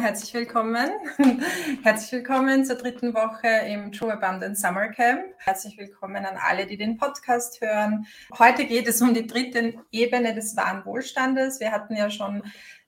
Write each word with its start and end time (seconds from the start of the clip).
herzlich 0.00 0.32
willkommen. 0.32 0.90
herzlich 1.82 2.12
willkommen 2.12 2.64
zur 2.64 2.76
dritten 2.76 3.14
Woche 3.14 3.48
im 3.66 3.90
True 3.90 4.12
Abundance 4.12 4.60
Summer 4.60 4.88
Camp. 4.88 5.24
Herzlich 5.38 5.76
willkommen 5.76 6.24
an 6.24 6.36
alle, 6.36 6.66
die 6.66 6.76
den 6.76 6.96
Podcast 6.96 7.60
hören. 7.60 8.06
Heute 8.38 8.64
geht 8.64 8.86
es 8.86 9.02
um 9.02 9.12
die 9.12 9.26
dritte 9.26 9.74
Ebene 9.90 10.34
des 10.34 10.56
wahren 10.56 10.84
Wohlstandes. 10.84 11.58
Wir 11.58 11.72
hatten 11.72 11.96
ja 11.96 12.10
schon 12.10 12.42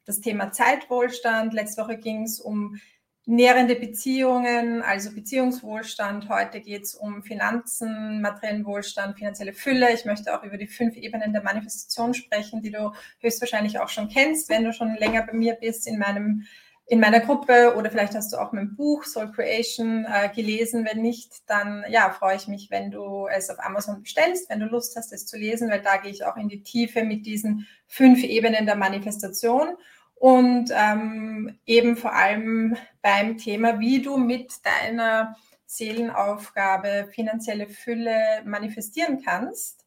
das 0.04 0.20
Thema 0.20 0.52
Zeitwohlstand. 0.52 1.52
Letzte 1.52 1.82
Woche 1.82 1.96
ging 1.96 2.22
es 2.22 2.38
um 2.38 2.78
nährende 3.26 3.74
Beziehungen, 3.74 4.82
also 4.82 5.12
Beziehungswohlstand. 5.12 6.28
Heute 6.28 6.60
geht 6.60 6.84
es 6.84 6.94
um 6.94 7.24
Finanzen, 7.24 8.20
materiellen 8.20 8.64
Wohlstand, 8.64 9.18
finanzielle 9.18 9.52
Fülle. 9.52 9.92
Ich 9.92 10.04
möchte 10.04 10.36
auch 10.36 10.44
über 10.44 10.58
die 10.58 10.68
fünf 10.68 10.96
Ebenen 10.96 11.32
der 11.32 11.42
Manifestation 11.42 12.14
sprechen, 12.14 12.62
die 12.62 12.70
du 12.70 12.92
höchstwahrscheinlich 13.18 13.80
auch 13.80 13.88
schon 13.88 14.08
kennst, 14.08 14.48
wenn 14.48 14.64
du 14.64 14.72
schon 14.72 14.94
länger 14.94 15.26
bei 15.26 15.32
mir 15.32 15.54
bist 15.54 15.88
in 15.88 15.98
meinem 15.98 16.46
in 16.90 16.98
meiner 16.98 17.20
Gruppe 17.20 17.76
oder 17.76 17.88
vielleicht 17.88 18.16
hast 18.16 18.32
du 18.32 18.36
auch 18.36 18.50
mein 18.50 18.74
Buch 18.74 19.04
Soul 19.04 19.30
Creation 19.30 20.04
äh, 20.06 20.28
gelesen. 20.28 20.84
Wenn 20.84 21.02
nicht, 21.02 21.48
dann 21.48 21.84
ja, 21.88 22.10
freue 22.10 22.34
ich 22.34 22.48
mich, 22.48 22.68
wenn 22.72 22.90
du 22.90 23.28
es 23.28 23.48
auf 23.48 23.60
Amazon 23.60 24.02
bestellst, 24.02 24.50
wenn 24.50 24.58
du 24.58 24.66
Lust 24.66 24.96
hast, 24.96 25.12
es 25.12 25.24
zu 25.24 25.38
lesen, 25.38 25.70
weil 25.70 25.82
da 25.82 25.98
gehe 25.98 26.10
ich 26.10 26.24
auch 26.24 26.36
in 26.36 26.48
die 26.48 26.64
Tiefe 26.64 27.04
mit 27.04 27.26
diesen 27.26 27.68
fünf 27.86 28.24
Ebenen 28.24 28.66
der 28.66 28.74
Manifestation 28.74 29.68
und 30.16 30.72
ähm, 30.74 31.56
eben 31.64 31.96
vor 31.96 32.12
allem 32.12 32.76
beim 33.02 33.38
Thema, 33.38 33.78
wie 33.78 34.02
du 34.02 34.16
mit 34.16 34.52
deiner 34.64 35.36
Seelenaufgabe 35.66 37.08
finanzielle 37.14 37.68
Fülle 37.68 38.42
manifestieren 38.44 39.22
kannst. 39.24 39.79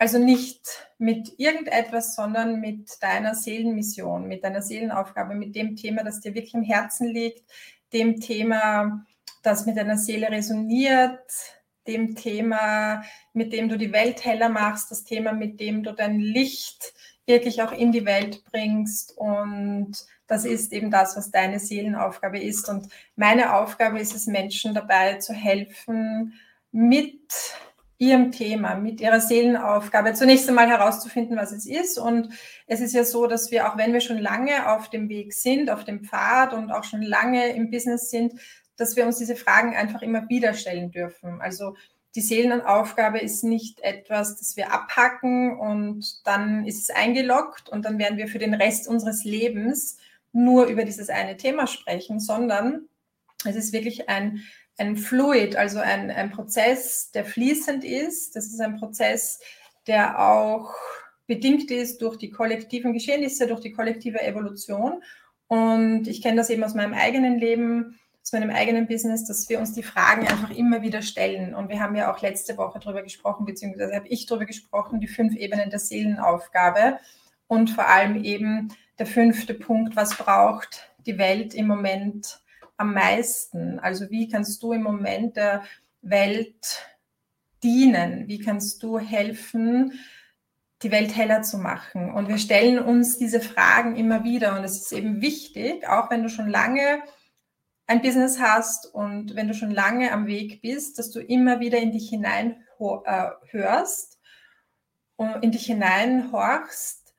Also 0.00 0.18
nicht 0.18 0.62
mit 0.96 1.38
irgendetwas, 1.38 2.14
sondern 2.14 2.58
mit 2.58 2.90
deiner 3.02 3.34
Seelenmission, 3.34 4.26
mit 4.26 4.42
deiner 4.42 4.62
Seelenaufgabe, 4.62 5.34
mit 5.34 5.54
dem 5.54 5.76
Thema, 5.76 6.02
das 6.02 6.20
dir 6.20 6.32
wirklich 6.34 6.54
im 6.54 6.62
Herzen 6.62 7.06
liegt, 7.08 7.44
dem 7.92 8.18
Thema, 8.18 9.04
das 9.42 9.66
mit 9.66 9.76
deiner 9.76 9.98
Seele 9.98 10.30
resoniert, 10.30 11.20
dem 11.86 12.16
Thema, 12.16 13.02
mit 13.34 13.52
dem 13.52 13.68
du 13.68 13.76
die 13.76 13.92
Welt 13.92 14.24
heller 14.24 14.48
machst, 14.48 14.90
das 14.90 15.04
Thema, 15.04 15.32
mit 15.32 15.60
dem 15.60 15.82
du 15.82 15.92
dein 15.92 16.18
Licht 16.18 16.94
wirklich 17.26 17.62
auch 17.62 17.72
in 17.72 17.92
die 17.92 18.06
Welt 18.06 18.42
bringst. 18.50 19.18
Und 19.18 19.92
das 20.26 20.46
ist 20.46 20.72
eben 20.72 20.90
das, 20.90 21.14
was 21.14 21.30
deine 21.30 21.60
Seelenaufgabe 21.60 22.40
ist. 22.40 22.70
Und 22.70 22.88
meine 23.16 23.54
Aufgabe 23.54 24.00
ist 24.00 24.14
es, 24.14 24.26
Menschen 24.26 24.72
dabei 24.72 25.16
zu 25.16 25.34
helfen, 25.34 26.40
mit 26.72 27.20
ihrem 28.00 28.32
Thema, 28.32 28.76
mit 28.76 29.02
ihrer 29.02 29.20
Seelenaufgabe 29.20 30.14
zunächst 30.14 30.48
einmal 30.48 30.68
herauszufinden, 30.68 31.36
was 31.36 31.52
es 31.52 31.66
ist. 31.66 31.98
Und 31.98 32.32
es 32.66 32.80
ist 32.80 32.94
ja 32.94 33.04
so, 33.04 33.26
dass 33.26 33.50
wir, 33.50 33.68
auch 33.68 33.76
wenn 33.76 33.92
wir 33.92 34.00
schon 34.00 34.16
lange 34.16 34.72
auf 34.72 34.88
dem 34.88 35.10
Weg 35.10 35.34
sind, 35.34 35.70
auf 35.70 35.84
dem 35.84 36.02
Pfad 36.02 36.54
und 36.54 36.72
auch 36.72 36.84
schon 36.84 37.02
lange 37.02 37.54
im 37.54 37.70
Business 37.70 38.08
sind, 38.08 38.32
dass 38.78 38.96
wir 38.96 39.04
uns 39.04 39.18
diese 39.18 39.36
Fragen 39.36 39.76
einfach 39.76 40.00
immer 40.00 40.26
wieder 40.30 40.54
stellen 40.54 40.90
dürfen. 40.90 41.42
Also 41.42 41.74
die 42.14 42.22
Seelenaufgabe 42.22 43.18
ist 43.18 43.44
nicht 43.44 43.80
etwas, 43.80 44.38
das 44.38 44.56
wir 44.56 44.72
abhacken 44.72 45.60
und 45.60 46.26
dann 46.26 46.64
ist 46.66 46.80
es 46.80 46.96
eingeloggt 46.96 47.68
und 47.68 47.84
dann 47.84 47.98
werden 47.98 48.16
wir 48.16 48.28
für 48.28 48.38
den 48.38 48.54
Rest 48.54 48.88
unseres 48.88 49.24
Lebens 49.24 49.98
nur 50.32 50.68
über 50.68 50.84
dieses 50.84 51.10
eine 51.10 51.36
Thema 51.36 51.66
sprechen, 51.66 52.18
sondern 52.18 52.88
es 53.44 53.56
ist 53.56 53.74
wirklich 53.74 54.08
ein, 54.08 54.40
ein 54.80 54.96
Fluid, 54.96 55.56
also 55.56 55.78
ein, 55.78 56.10
ein 56.10 56.30
Prozess, 56.30 57.10
der 57.12 57.24
fließend 57.24 57.84
ist. 57.84 58.34
Das 58.34 58.46
ist 58.46 58.60
ein 58.60 58.78
Prozess, 58.78 59.40
der 59.86 60.18
auch 60.18 60.74
bedingt 61.26 61.70
ist 61.70 62.02
durch 62.02 62.16
die 62.16 62.30
kollektiven 62.30 62.92
Geschehnisse, 62.92 63.46
durch 63.46 63.60
die 63.60 63.72
kollektive 63.72 64.22
Evolution. 64.22 65.02
Und 65.48 66.08
ich 66.08 66.22
kenne 66.22 66.38
das 66.38 66.50
eben 66.50 66.64
aus 66.64 66.74
meinem 66.74 66.94
eigenen 66.94 67.38
Leben 67.38 67.98
zu 68.22 68.36
meinem 68.36 68.50
eigenen 68.50 68.86
Business, 68.86 69.24
dass 69.26 69.48
wir 69.48 69.58
uns 69.58 69.72
die 69.72 69.82
Fragen 69.82 70.26
einfach 70.26 70.50
immer 70.50 70.82
wieder 70.82 71.02
stellen. 71.02 71.54
Und 71.54 71.68
wir 71.68 71.80
haben 71.80 71.96
ja 71.96 72.12
auch 72.12 72.20
letzte 72.20 72.56
Woche 72.56 72.78
darüber 72.78 73.02
gesprochen, 73.02 73.46
beziehungsweise 73.46 73.94
habe 73.94 74.08
ich 74.08 74.26
darüber 74.26 74.46
gesprochen, 74.46 75.00
die 75.00 75.08
fünf 75.08 75.36
Ebenen 75.36 75.70
der 75.70 75.78
Seelenaufgabe 75.78 76.98
und 77.48 77.70
vor 77.70 77.88
allem 77.88 78.22
eben 78.22 78.72
der 78.98 79.06
fünfte 79.06 79.54
Punkt, 79.54 79.96
was 79.96 80.16
braucht 80.16 80.90
die 81.06 81.18
Welt 81.18 81.54
im 81.54 81.66
Moment 81.66 82.40
am 82.80 82.94
meisten? 82.94 83.78
Also 83.78 84.10
wie 84.10 84.28
kannst 84.28 84.62
du 84.62 84.72
im 84.72 84.82
Moment 84.82 85.36
der 85.36 85.62
Welt 86.00 86.86
dienen? 87.62 88.26
Wie 88.26 88.38
kannst 88.38 88.82
du 88.82 88.98
helfen, 88.98 89.92
die 90.82 90.90
Welt 90.90 91.14
heller 91.14 91.42
zu 91.42 91.58
machen? 91.58 92.10
Und 92.10 92.28
wir 92.28 92.38
stellen 92.38 92.78
uns 92.78 93.18
diese 93.18 93.40
Fragen 93.40 93.96
immer 93.96 94.24
wieder. 94.24 94.58
Und 94.58 94.64
es 94.64 94.80
ist 94.80 94.92
eben 94.92 95.20
wichtig, 95.20 95.86
auch 95.86 96.10
wenn 96.10 96.22
du 96.22 96.30
schon 96.30 96.48
lange 96.48 97.02
ein 97.86 98.00
Business 98.00 98.40
hast 98.40 98.86
und 98.86 99.36
wenn 99.36 99.48
du 99.48 99.54
schon 99.54 99.72
lange 99.72 100.12
am 100.12 100.26
Weg 100.26 100.62
bist, 100.62 100.98
dass 100.98 101.10
du 101.10 101.20
immer 101.20 101.60
wieder 101.60 101.78
in 101.78 101.92
dich 101.92 102.08
hinein 102.08 102.64
äh, 102.78 103.30
hörst 103.50 104.18
und 105.16 105.42
in 105.42 105.50
dich 105.50 105.66
hineinhorchst, 105.66 107.14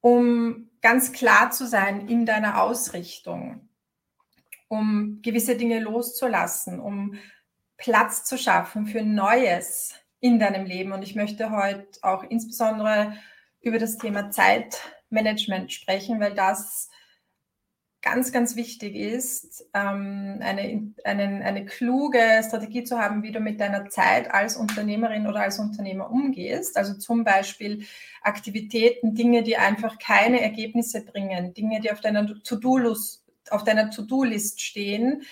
um 0.00 0.68
ganz 0.82 1.12
klar 1.12 1.52
zu 1.52 1.66
sein 1.66 2.08
in 2.08 2.26
deiner 2.26 2.60
Ausrichtung, 2.60 3.70
um 4.74 5.20
gewisse 5.22 5.56
Dinge 5.56 5.80
loszulassen, 5.80 6.80
um 6.80 7.14
Platz 7.76 8.24
zu 8.24 8.36
schaffen 8.36 8.86
für 8.86 9.02
Neues 9.02 9.94
in 10.20 10.38
deinem 10.38 10.66
Leben. 10.66 10.92
Und 10.92 11.02
ich 11.02 11.14
möchte 11.14 11.50
heute 11.50 11.86
auch 12.02 12.24
insbesondere 12.24 13.14
über 13.60 13.78
das 13.78 13.96
Thema 13.96 14.30
Zeitmanagement 14.30 15.72
sprechen, 15.72 16.20
weil 16.20 16.34
das 16.34 16.90
ganz, 18.02 18.32
ganz 18.32 18.54
wichtig 18.54 18.94
ist, 18.94 19.66
ähm, 19.72 20.38
eine, 20.40 20.92
eine, 21.04 21.64
kluge 21.64 22.20
Strategie 22.46 22.84
zu 22.84 22.98
haben, 22.98 23.22
wie 23.22 23.32
du 23.32 23.40
mit 23.40 23.60
deiner 23.60 23.88
Zeit 23.88 24.30
als 24.30 24.56
Unternehmerin 24.56 25.26
oder 25.26 25.40
als 25.40 25.58
Unternehmer 25.58 26.10
umgehst. 26.10 26.76
Also 26.76 26.94
zum 26.94 27.24
Beispiel 27.24 27.86
Aktivitäten, 28.20 29.14
Dinge, 29.14 29.42
die 29.42 29.56
einfach 29.56 29.98
keine 29.98 30.42
Ergebnisse 30.42 31.02
bringen, 31.02 31.54
Dinge, 31.54 31.80
die 31.80 31.90
auf 31.90 32.00
deiner 32.00 32.26
To-Do-List 32.42 33.23
auf 33.50 33.64
deiner 33.64 33.90
To-Do-List 33.90 34.60
stehen, 34.60 35.22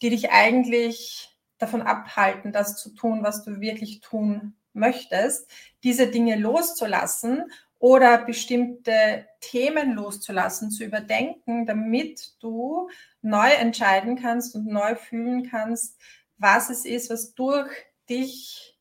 die 0.00 0.10
dich 0.10 0.30
eigentlich 0.30 1.30
davon 1.58 1.82
abhalten, 1.82 2.52
das 2.52 2.76
zu 2.76 2.90
tun, 2.90 3.22
was 3.22 3.44
du 3.44 3.60
wirklich 3.60 4.00
tun 4.00 4.54
möchtest, 4.72 5.48
diese 5.84 6.08
Dinge 6.08 6.36
loszulassen 6.36 7.44
oder 7.78 8.18
bestimmte 8.24 9.26
Themen 9.40 9.92
loszulassen, 9.92 10.70
zu 10.70 10.84
überdenken, 10.84 11.66
damit 11.66 12.32
du 12.40 12.88
neu 13.22 13.50
entscheiden 13.50 14.20
kannst 14.20 14.54
und 14.54 14.66
neu 14.66 14.94
fühlen 14.94 15.48
kannst, 15.50 15.98
was 16.38 16.70
es 16.70 16.84
ist, 16.84 17.10
was 17.10 17.34
durch 17.34 17.70
dich 18.08 18.78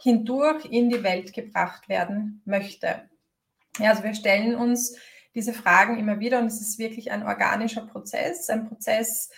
hindurch 0.00 0.64
in 0.66 0.90
die 0.90 1.02
Welt 1.02 1.32
gebracht 1.32 1.88
werden 1.88 2.42
möchte. 2.44 3.08
Ja, 3.78 3.90
also 3.90 4.02
wir 4.02 4.14
stellen 4.14 4.54
uns 4.54 4.96
diese 5.34 5.52
Fragen 5.52 5.98
immer 5.98 6.20
wieder 6.20 6.38
und 6.38 6.46
es 6.46 6.60
ist 6.60 6.78
wirklich 6.78 7.10
ein 7.10 7.22
organischer 7.26 7.86
Prozess, 7.86 8.48
ein 8.48 8.68
Prozess, 8.68 9.30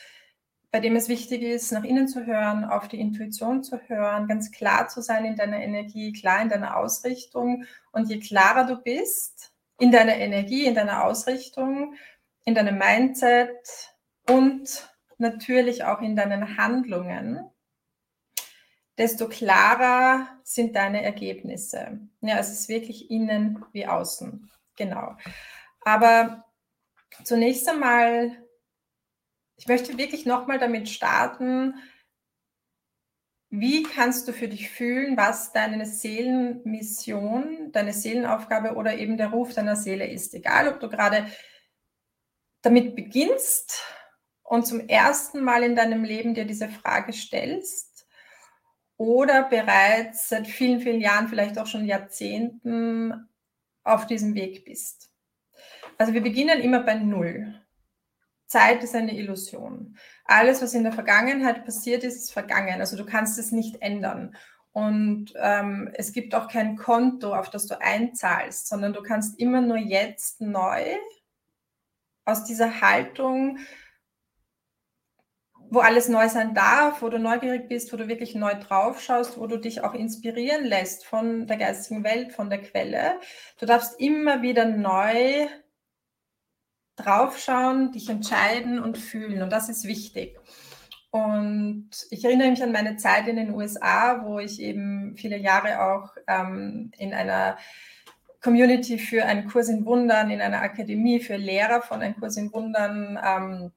bei 0.71 0.81
dem 0.81 0.95
es 0.95 1.09
wichtig 1.09 1.43
ist, 1.43 1.73
nach 1.73 1.85
innen 1.85 2.07
zu 2.07 2.27
hören, 2.27 2.65
auf 2.65 2.87
die 2.89 3.01
Intuition 3.01 3.65
zu 3.65 3.81
hören, 3.89 4.29
ganz 4.29 4.53
klar 4.53 4.89
zu 4.89 5.03
sein 5.03 5.25
in 5.25 5.37
deiner 5.37 5.59
Energie, 5.59 6.13
klar 6.13 6.41
in 6.43 6.49
deiner 6.49 6.77
Ausrichtung. 6.77 7.65
Und 7.91 8.09
je 8.09 8.21
klarer 8.21 8.67
du 8.67 8.77
bist 8.81 9.53
in 9.79 9.91
deiner 9.91 10.17
Energie, 10.17 10.67
in 10.67 10.75
deiner 10.75 11.05
Ausrichtung, 11.05 11.95
in 12.45 12.55
deinem 12.55 12.79
Mindset 12.79 13.51
und 14.29 14.89
natürlich 15.19 15.85
auch 15.85 16.01
in 16.01 16.15
deinen 16.15 16.57
Handlungen, 16.57 17.41
desto 18.97 19.29
klarer 19.29 20.29
sind 20.45 20.77
deine 20.77 21.03
Ergebnisse. 21.03 22.01
Ja, 22.21 22.39
es 22.39 22.51
ist 22.51 22.69
wirklich 22.69 23.11
innen 23.11 23.65
wie 23.73 23.87
außen. 23.87 24.51
Genau. 24.77 25.17
Aber 25.83 26.45
zunächst 27.25 27.69
einmal 27.69 28.37
ich 29.61 29.69
möchte 29.69 29.99
wirklich 29.99 30.25
nochmal 30.25 30.59
damit 30.59 30.89
starten, 30.89 31.75
wie 33.51 33.83
kannst 33.83 34.27
du 34.27 34.33
für 34.33 34.49
dich 34.49 34.71
fühlen, 34.71 35.19
was 35.19 35.53
deine 35.53 35.85
Seelenmission, 35.85 37.71
deine 37.71 37.93
Seelenaufgabe 37.93 38.75
oder 38.77 38.97
eben 38.97 39.19
der 39.19 39.29
Ruf 39.29 39.53
deiner 39.53 39.77
Seele 39.77 40.07
ist? 40.07 40.33
Egal, 40.33 40.67
ob 40.67 40.81
du 40.81 40.89
gerade 40.89 41.27
damit 42.63 42.97
beginnst 42.97 43.85
und 44.45 44.67
zum 44.67 44.89
ersten 44.89 45.43
Mal 45.43 45.63
in 45.63 45.77
deinem 45.77 46.05
Leben 46.05 46.33
dir 46.33 46.47
diese 46.47 46.71
Frage 46.71 47.13
stellst 47.13 48.07
oder 48.97 49.43
bereits 49.43 50.31
seit 50.31 50.47
vielen, 50.47 50.81
vielen 50.81 51.03
Jahren, 51.03 51.29
vielleicht 51.29 51.59
auch 51.59 51.67
schon 51.67 51.85
Jahrzehnten 51.85 53.29
auf 53.85 54.07
diesem 54.07 54.35
Weg 54.35 54.65
bist. 54.65 55.10
Also 56.01 56.15
wir 56.15 56.23
beginnen 56.23 56.61
immer 56.61 56.81
bei 56.81 56.95
Null. 56.95 57.61
Zeit 58.47 58.83
ist 58.83 58.95
eine 58.95 59.15
Illusion. 59.15 59.99
Alles, 60.25 60.63
was 60.63 60.73
in 60.73 60.83
der 60.83 60.95
Vergangenheit 60.95 61.67
passiert 61.67 62.05
ist, 62.05 62.17
ist 62.17 62.33
vergangen. 62.33 62.81
Also 62.81 62.97
du 62.97 63.05
kannst 63.05 63.39
es 63.39 63.53
nicht 63.53 63.83
ändern. 63.83 64.35
Und 64.73 65.35
ähm, 65.37 65.91
es 65.93 66.15
gibt 66.15 66.35
auch 66.35 66.49
kein 66.49 66.77
Konto, 66.77 67.35
auf 67.35 67.51
das 67.51 67.67
du 67.67 67.79
einzahlst, 67.79 68.67
sondern 68.67 68.95
du 68.95 69.03
kannst 69.03 69.39
immer 69.39 69.61
nur 69.61 69.77
jetzt 69.77 70.41
neu 70.41 70.97
aus 72.25 72.45
dieser 72.45 72.81
Haltung 72.81 73.59
wo 75.73 75.79
alles 75.79 76.09
neu 76.09 76.29
sein 76.29 76.53
darf, 76.53 77.01
wo 77.01 77.09
du 77.11 77.21
neugierig 77.21 77.69
bist, 77.69 77.93
wo 77.93 77.97
du 77.97 78.09
wirklich 78.09 78.35
neu 78.35 78.55
drauf 78.55 79.01
schaust, 79.01 79.39
wo 79.39 79.47
du 79.47 79.57
dich 79.57 79.85
auch 79.85 79.95
inspirieren 79.95 80.65
lässt 80.65 81.07
von 81.07 81.47
der 81.47 81.59
geistigen 81.59 82.03
Welt, 82.03 82.33
von 82.33 82.51
der 82.51 82.61
Quelle. 82.61 83.21
Du 83.61 83.67
darfst 83.67 84.01
immer 84.01 84.43
wieder 84.43 84.65
neu 84.65 85.47
draufschauen, 87.03 87.93
dich 87.93 88.09
entscheiden 88.09 88.81
und 88.81 88.99
fühlen. 88.99 89.43
Und 89.43 89.51
das 89.51 89.69
ist 89.69 89.85
wichtig. 89.85 90.39
Und 91.11 91.91
ich 92.11 92.25
erinnere 92.25 92.51
mich 92.51 92.63
an 92.63 92.73
meine 92.73 92.97
Zeit 92.97 93.27
in 93.27 93.37
den 93.37 93.53
USA, 93.53 94.23
wo 94.25 94.39
ich 94.39 94.61
eben 94.61 95.17
viele 95.17 95.37
Jahre 95.37 95.83
auch 95.83 96.15
ähm, 96.29 96.93
in 96.99 97.13
einer 97.13 97.59
Community 98.41 98.99
für 98.99 99.25
einen 99.25 99.49
Kurs 99.49 99.69
in 99.69 99.85
Wundern, 99.85 100.31
in 100.31 100.41
einer 100.41 100.63
Akademie 100.63 101.21
für 101.21 101.37
Lehrer 101.37 101.83
von 101.83 102.01
einem 102.01 102.17
Kurs 102.17 102.37
in 102.37 102.53
Wundern 102.53 103.19
ähm, 103.23 103.73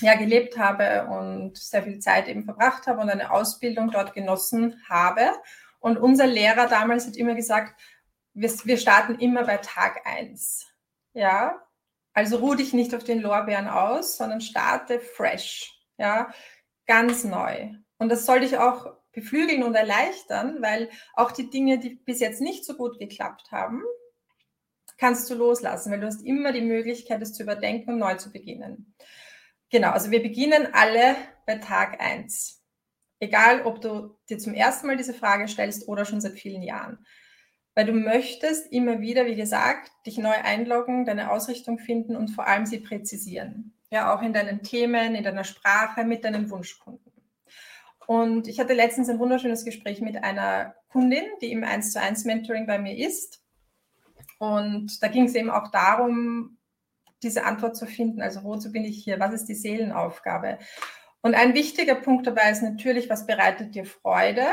ja, 0.00 0.14
gelebt 0.14 0.56
habe 0.56 1.08
und 1.08 1.58
sehr 1.58 1.82
viel 1.82 1.98
Zeit 1.98 2.28
eben 2.28 2.44
verbracht 2.44 2.86
habe 2.86 3.00
und 3.00 3.10
eine 3.10 3.32
Ausbildung 3.32 3.90
dort 3.90 4.14
genossen 4.14 4.80
habe. 4.88 5.32
Und 5.80 5.98
unser 5.98 6.26
Lehrer 6.26 6.68
damals 6.68 7.06
hat 7.06 7.16
immer 7.16 7.34
gesagt, 7.34 7.78
wir, 8.34 8.50
wir 8.50 8.78
starten 8.78 9.16
immer 9.16 9.44
bei 9.44 9.56
Tag 9.58 10.06
eins. 10.06 10.66
Ja, 11.12 11.60
also 12.18 12.38
ruh 12.38 12.56
dich 12.56 12.72
nicht 12.72 12.96
auf 12.96 13.04
den 13.04 13.20
Lorbeeren 13.20 13.68
aus, 13.68 14.16
sondern 14.16 14.40
starte 14.40 14.98
fresh. 14.98 15.72
Ja, 15.98 16.34
ganz 16.84 17.22
neu. 17.22 17.70
Und 17.98 18.08
das 18.08 18.26
soll 18.26 18.40
dich 18.40 18.58
auch 18.58 18.92
beflügeln 19.12 19.62
und 19.62 19.76
erleichtern, 19.76 20.60
weil 20.60 20.90
auch 21.14 21.30
die 21.30 21.48
Dinge, 21.48 21.78
die 21.78 21.90
bis 21.90 22.18
jetzt 22.18 22.40
nicht 22.40 22.64
so 22.64 22.74
gut 22.74 22.98
geklappt 22.98 23.52
haben, 23.52 23.84
kannst 24.96 25.30
du 25.30 25.36
loslassen, 25.36 25.92
weil 25.92 26.00
du 26.00 26.08
hast 26.08 26.26
immer 26.26 26.50
die 26.50 26.60
Möglichkeit, 26.60 27.22
es 27.22 27.34
zu 27.34 27.44
überdenken 27.44 27.90
und 27.90 27.98
neu 28.00 28.16
zu 28.16 28.32
beginnen. 28.32 28.96
Genau, 29.70 29.90
also 29.90 30.10
wir 30.10 30.20
beginnen 30.20 30.70
alle 30.72 31.14
bei 31.46 31.58
Tag 31.58 32.00
1. 32.00 32.64
Egal, 33.20 33.62
ob 33.62 33.80
du 33.80 34.18
dir 34.28 34.38
zum 34.38 34.54
ersten 34.54 34.88
Mal 34.88 34.96
diese 34.96 35.14
Frage 35.14 35.46
stellst 35.46 35.86
oder 35.86 36.04
schon 36.04 36.20
seit 36.20 36.32
vielen 36.32 36.62
Jahren. 36.62 37.06
Weil 37.78 37.86
du 37.86 37.92
möchtest 37.92 38.72
immer 38.72 39.00
wieder, 39.00 39.26
wie 39.26 39.36
gesagt, 39.36 39.92
dich 40.04 40.18
neu 40.18 40.34
einloggen, 40.34 41.04
deine 41.04 41.30
Ausrichtung 41.30 41.78
finden 41.78 42.16
und 42.16 42.26
vor 42.26 42.48
allem 42.48 42.66
sie 42.66 42.80
präzisieren. 42.80 43.72
Ja, 43.88 44.12
auch 44.12 44.20
in 44.20 44.32
deinen 44.32 44.64
Themen, 44.64 45.14
in 45.14 45.22
deiner 45.22 45.44
Sprache, 45.44 46.02
mit 46.02 46.24
deinen 46.24 46.50
Wunschkunden. 46.50 47.12
Und 48.04 48.48
ich 48.48 48.58
hatte 48.58 48.74
letztens 48.74 49.08
ein 49.08 49.20
wunderschönes 49.20 49.64
Gespräch 49.64 50.00
mit 50.00 50.24
einer 50.24 50.74
Kundin, 50.88 51.22
die 51.40 51.52
im 51.52 51.62
1 51.62 51.92
zu 51.92 52.00
1 52.00 52.24
Mentoring 52.24 52.66
bei 52.66 52.80
mir 52.80 52.96
ist. 52.98 53.44
Und 54.40 55.00
da 55.00 55.06
ging 55.06 55.26
es 55.26 55.36
eben 55.36 55.48
auch 55.48 55.70
darum, 55.70 56.58
diese 57.22 57.44
Antwort 57.44 57.76
zu 57.76 57.86
finden. 57.86 58.20
Also 58.20 58.42
wozu 58.42 58.72
bin 58.72 58.84
ich 58.84 59.04
hier? 59.04 59.20
Was 59.20 59.32
ist 59.32 59.44
die 59.44 59.54
Seelenaufgabe? 59.54 60.58
Und 61.20 61.36
ein 61.36 61.54
wichtiger 61.54 61.94
Punkt 61.94 62.26
dabei 62.26 62.50
ist 62.50 62.62
natürlich, 62.62 63.08
was 63.08 63.24
bereitet 63.24 63.76
dir 63.76 63.84
Freude? 63.84 64.46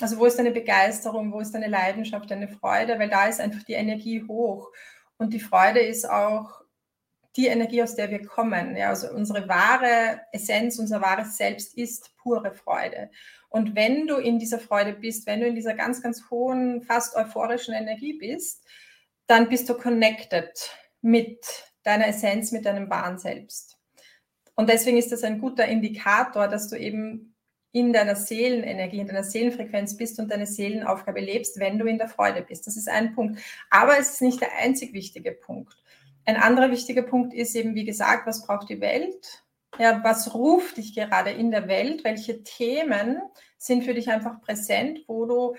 Also 0.00 0.18
wo 0.18 0.26
ist 0.26 0.38
deine 0.38 0.52
Begeisterung? 0.52 1.32
Wo 1.32 1.40
ist 1.40 1.52
deine 1.52 1.68
Leidenschaft, 1.68 2.30
deine 2.30 2.48
Freude? 2.48 2.98
Weil 2.98 3.10
da 3.10 3.26
ist 3.26 3.40
einfach 3.40 3.62
die 3.64 3.74
Energie 3.74 4.24
hoch. 4.26 4.70
Und 5.16 5.32
die 5.32 5.40
Freude 5.40 5.80
ist 5.80 6.08
auch 6.08 6.62
die 7.36 7.46
Energie, 7.46 7.82
aus 7.82 7.94
der 7.94 8.10
wir 8.10 8.24
kommen. 8.24 8.76
Ja, 8.76 8.88
also 8.88 9.10
unsere 9.10 9.48
wahre 9.48 10.20
Essenz, 10.32 10.78
unser 10.78 11.00
wahres 11.00 11.36
Selbst 11.36 11.76
ist 11.76 12.16
pure 12.16 12.52
Freude. 12.52 13.10
Und 13.48 13.74
wenn 13.74 14.06
du 14.06 14.16
in 14.16 14.38
dieser 14.38 14.58
Freude 14.58 14.92
bist, 14.92 15.26
wenn 15.26 15.40
du 15.40 15.46
in 15.46 15.54
dieser 15.54 15.74
ganz, 15.74 16.02
ganz 16.02 16.30
hohen, 16.30 16.82
fast 16.82 17.16
euphorischen 17.16 17.74
Energie 17.74 18.18
bist, 18.18 18.64
dann 19.26 19.48
bist 19.48 19.68
du 19.68 19.74
connected 19.74 20.70
mit 21.00 21.44
deiner 21.82 22.08
Essenz, 22.08 22.52
mit 22.52 22.66
deinem 22.66 22.90
wahren 22.90 23.18
Selbst. 23.18 23.78
Und 24.54 24.68
deswegen 24.68 24.98
ist 24.98 25.12
das 25.12 25.22
ein 25.22 25.40
guter 25.40 25.66
Indikator, 25.66 26.48
dass 26.48 26.68
du 26.68 26.76
eben 26.76 27.36
in 27.78 27.92
deiner 27.92 28.16
Seelenenergie, 28.16 28.98
in 28.98 29.06
deiner 29.06 29.24
Seelenfrequenz 29.24 29.96
bist 29.96 30.18
und 30.18 30.30
deine 30.30 30.46
Seelenaufgabe 30.46 31.20
lebst, 31.20 31.58
wenn 31.58 31.78
du 31.78 31.86
in 31.86 31.98
der 31.98 32.08
Freude 32.08 32.42
bist. 32.42 32.66
Das 32.66 32.76
ist 32.76 32.88
ein 32.88 33.14
Punkt. 33.14 33.40
Aber 33.70 33.98
es 33.98 34.14
ist 34.14 34.22
nicht 34.22 34.40
der 34.40 34.56
einzig 34.58 34.92
wichtige 34.92 35.32
Punkt. 35.32 35.76
Ein 36.24 36.36
anderer 36.36 36.70
wichtiger 36.70 37.02
Punkt 37.02 37.32
ist 37.34 37.54
eben, 37.54 37.74
wie 37.74 37.84
gesagt, 37.84 38.26
was 38.26 38.46
braucht 38.46 38.68
die 38.68 38.80
Welt? 38.80 39.44
Ja, 39.78 40.02
was 40.02 40.34
ruft 40.34 40.76
dich 40.76 40.94
gerade 40.94 41.30
in 41.30 41.50
der 41.50 41.68
Welt? 41.68 42.04
Welche 42.04 42.42
Themen 42.42 43.20
sind 43.58 43.84
für 43.84 43.94
dich 43.94 44.10
einfach 44.10 44.40
präsent, 44.40 45.00
wo 45.06 45.26
du 45.26 45.56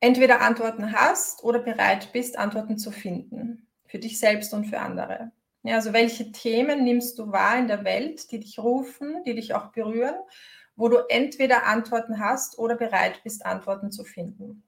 entweder 0.00 0.40
Antworten 0.40 0.92
hast 0.92 1.44
oder 1.44 1.60
bereit 1.60 2.12
bist, 2.12 2.38
Antworten 2.38 2.76
zu 2.76 2.90
finden? 2.90 3.64
für 3.94 4.00
dich 4.00 4.18
selbst 4.18 4.52
und 4.52 4.64
für 4.64 4.80
andere. 4.80 5.30
Ja, 5.62 5.76
also 5.76 5.92
welche 5.92 6.32
Themen 6.32 6.82
nimmst 6.82 7.16
du 7.16 7.30
wahr 7.30 7.56
in 7.56 7.68
der 7.68 7.84
Welt, 7.84 8.32
die 8.32 8.40
dich 8.40 8.58
rufen, 8.58 9.22
die 9.24 9.36
dich 9.36 9.54
auch 9.54 9.66
berühren, 9.70 10.16
wo 10.76 10.88
du 10.88 10.98
entweder 11.08 11.66
Antworten 11.66 12.18
hast 12.18 12.58
oder 12.58 12.76
bereit 12.76 13.22
bist, 13.22 13.46
Antworten 13.46 13.90
zu 13.90 14.04
finden. 14.04 14.64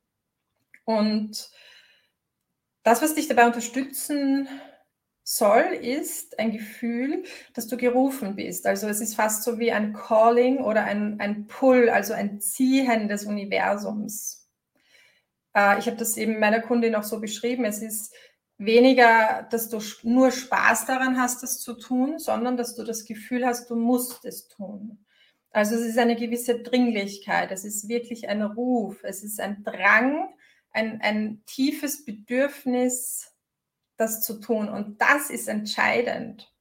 Und 0.84 1.50
das, 2.82 3.02
was 3.02 3.14
dich 3.14 3.26
dabei 3.26 3.46
unterstützen 3.46 4.48
soll, 5.24 5.64
ist 5.82 6.38
ein 6.38 6.52
Gefühl, 6.52 7.24
dass 7.52 7.66
du 7.66 7.76
gerufen 7.76 8.36
bist. 8.36 8.64
Also 8.64 8.86
es 8.86 9.00
ist 9.00 9.16
fast 9.16 9.42
so 9.42 9.58
wie 9.58 9.72
ein 9.72 9.92
Calling 9.92 10.58
oder 10.58 10.84
ein, 10.84 11.18
ein 11.18 11.48
Pull, 11.48 11.90
also 11.90 12.12
ein 12.14 12.40
Ziehen 12.40 13.08
des 13.08 13.24
Universums. 13.24 14.48
Äh, 15.52 15.80
ich 15.80 15.86
habe 15.86 15.96
das 15.96 16.16
eben 16.16 16.38
meiner 16.38 16.60
Kundin 16.60 16.94
auch 16.94 17.02
so 17.02 17.20
beschrieben. 17.20 17.64
Es 17.64 17.82
ist 17.82 18.14
weniger, 18.58 19.48
dass 19.50 19.68
du 19.68 19.80
nur 20.04 20.30
Spaß 20.30 20.86
daran 20.86 21.20
hast, 21.20 21.42
das 21.42 21.58
zu 21.58 21.74
tun, 21.74 22.20
sondern 22.20 22.56
dass 22.56 22.76
du 22.76 22.84
das 22.84 23.04
Gefühl 23.04 23.44
hast, 23.44 23.68
du 23.68 23.74
musst 23.74 24.24
es 24.24 24.46
tun. 24.46 25.04
Also 25.56 25.74
es 25.74 25.86
ist 25.86 25.96
eine 25.96 26.16
gewisse 26.16 26.58
Dringlichkeit, 26.58 27.50
es 27.50 27.64
ist 27.64 27.88
wirklich 27.88 28.28
ein 28.28 28.42
Ruf, 28.42 29.02
es 29.04 29.24
ist 29.24 29.40
ein 29.40 29.64
Drang, 29.64 30.28
ein, 30.70 31.00
ein 31.00 31.44
tiefes 31.46 32.04
Bedürfnis, 32.04 33.32
das 33.96 34.22
zu 34.22 34.38
tun. 34.38 34.68
Und 34.68 35.00
das 35.00 35.30
ist 35.30 35.48
entscheidend. 35.48 36.52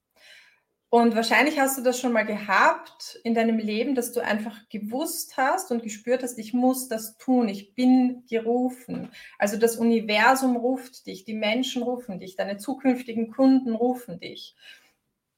Und 0.87 1.13
wahrscheinlich 1.13 1.59
hast 1.59 1.77
du 1.77 1.81
das 1.81 1.99
schon 1.99 2.13
mal 2.13 2.25
gehabt 2.25 3.19
in 3.25 3.33
deinem 3.33 3.57
Leben, 3.57 3.95
dass 3.95 4.13
du 4.13 4.21
einfach 4.21 4.69
gewusst 4.69 5.35
hast 5.35 5.71
und 5.71 5.83
gespürt 5.83 6.23
hast, 6.23 6.39
ich 6.39 6.53
muss 6.53 6.87
das 6.87 7.17
tun, 7.17 7.49
ich 7.49 7.75
bin 7.75 8.23
gerufen. 8.29 9.09
Also 9.37 9.57
das 9.57 9.75
Universum 9.75 10.55
ruft 10.55 11.05
dich, 11.05 11.25
die 11.25 11.33
Menschen 11.33 11.83
rufen 11.83 12.21
dich, 12.21 12.37
deine 12.37 12.55
zukünftigen 12.55 13.29
Kunden 13.29 13.75
rufen 13.75 14.21
dich. 14.21 14.55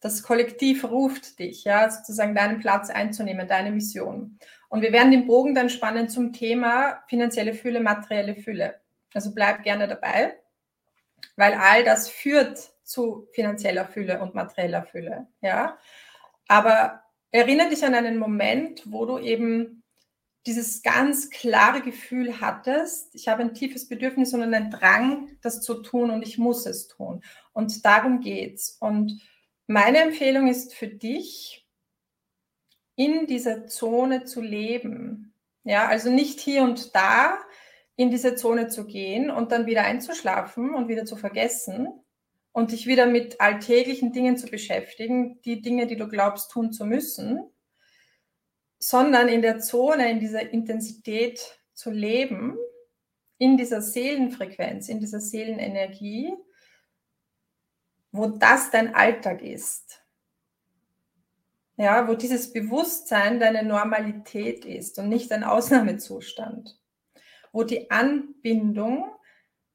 Das 0.07 0.23
Kollektiv 0.23 0.85
ruft 0.85 1.37
dich, 1.37 1.65
ja, 1.65 1.89
sozusagen 1.89 2.33
deinen 2.33 2.61
Platz 2.61 2.89
einzunehmen, 2.89 3.45
deine 3.45 3.71
Mission. 3.71 4.39
Und 4.69 4.81
wir 4.81 4.93
werden 4.93 5.11
den 5.11 5.27
Bogen 5.27 5.53
dann 5.53 5.69
spannen 5.69 6.07
zum 6.07 6.31
Thema 6.31 7.03
finanzielle 7.09 7.53
Fülle, 7.53 7.81
materielle 7.81 8.35
Fülle. 8.35 8.79
Also 9.13 9.33
bleib 9.35 9.63
gerne 9.63 9.85
dabei, 9.85 10.39
weil 11.35 11.55
all 11.55 11.83
das 11.83 12.07
führt 12.07 12.57
zu 12.83 13.27
finanzieller 13.33 13.85
Fülle 13.85 14.21
und 14.21 14.33
materieller 14.33 14.83
Fülle. 14.83 15.27
Ja? 15.41 15.77
Aber 16.47 17.01
erinnere 17.31 17.67
dich 17.67 17.83
an 17.83 17.93
einen 17.93 18.17
Moment, 18.17 18.83
wo 18.85 19.05
du 19.05 19.17
eben 19.17 19.83
dieses 20.45 20.83
ganz 20.83 21.29
klare 21.31 21.81
Gefühl 21.81 22.39
hattest, 22.39 23.13
ich 23.13 23.27
habe 23.27 23.41
ein 23.41 23.53
tiefes 23.53 23.89
Bedürfnis 23.89 24.33
und 24.33 24.41
einen 24.41 24.71
Drang, 24.71 25.31
das 25.41 25.59
zu 25.59 25.81
tun 25.81 26.11
und 26.11 26.21
ich 26.21 26.37
muss 26.37 26.65
es 26.65 26.87
tun. 26.87 27.21
Und 27.51 27.83
darum 27.83 28.21
geht's. 28.21 28.77
Und 28.79 29.21
meine 29.67 29.99
Empfehlung 29.99 30.47
ist 30.47 30.73
für 30.73 30.87
dich, 30.87 31.65
in 32.95 33.27
dieser 33.27 33.67
Zone 33.67 34.23
zu 34.23 34.41
leben. 34.41 35.33
Ja, 35.63 35.87
also 35.87 36.09
nicht 36.09 36.39
hier 36.39 36.63
und 36.63 36.95
da 36.95 37.37
in 37.95 38.09
diese 38.09 38.35
Zone 38.35 38.69
zu 38.69 38.87
gehen 38.87 39.29
und 39.29 39.51
dann 39.51 39.65
wieder 39.67 39.83
einzuschlafen 39.83 40.73
und 40.73 40.87
wieder 40.87 41.05
zu 41.05 41.15
vergessen, 41.15 41.89
und 42.57 42.71
dich 42.71 42.87
wieder 42.87 43.05
mit 43.05 43.39
alltäglichen 43.39 44.13
Dingen 44.13 44.35
zu 44.35 44.47
beschäftigen, 44.47 45.39
die 45.43 45.61
Dinge, 45.61 45.85
die 45.85 45.95
du 45.95 46.07
glaubst 46.07 46.49
tun 46.49 46.73
zu 46.73 46.85
müssen, 46.85 47.39
sondern 48.79 49.27
in 49.27 49.43
der 49.43 49.59
Zone, 49.59 50.09
in 50.09 50.19
dieser 50.19 50.49
Intensität 50.49 51.39
zu 51.75 51.91
leben, 51.91 52.57
in 53.37 53.57
dieser 53.57 53.83
Seelenfrequenz, 53.83 54.89
in 54.89 54.99
dieser 54.99 55.19
Seelenenergie, 55.19 56.33
wo 58.17 58.27
das 58.27 58.71
dein 58.71 58.95
Alltag 58.95 59.41
ist. 59.41 60.03
Ja, 61.77 62.07
wo 62.07 62.15
dieses 62.15 62.51
Bewusstsein 62.51 63.39
deine 63.39 63.63
Normalität 63.63 64.65
ist 64.65 64.97
und 64.97 65.09
nicht 65.09 65.31
ein 65.31 65.43
Ausnahmezustand. 65.43 66.79
Wo 67.51 67.63
die 67.63 67.91
Anbindung 67.91 69.11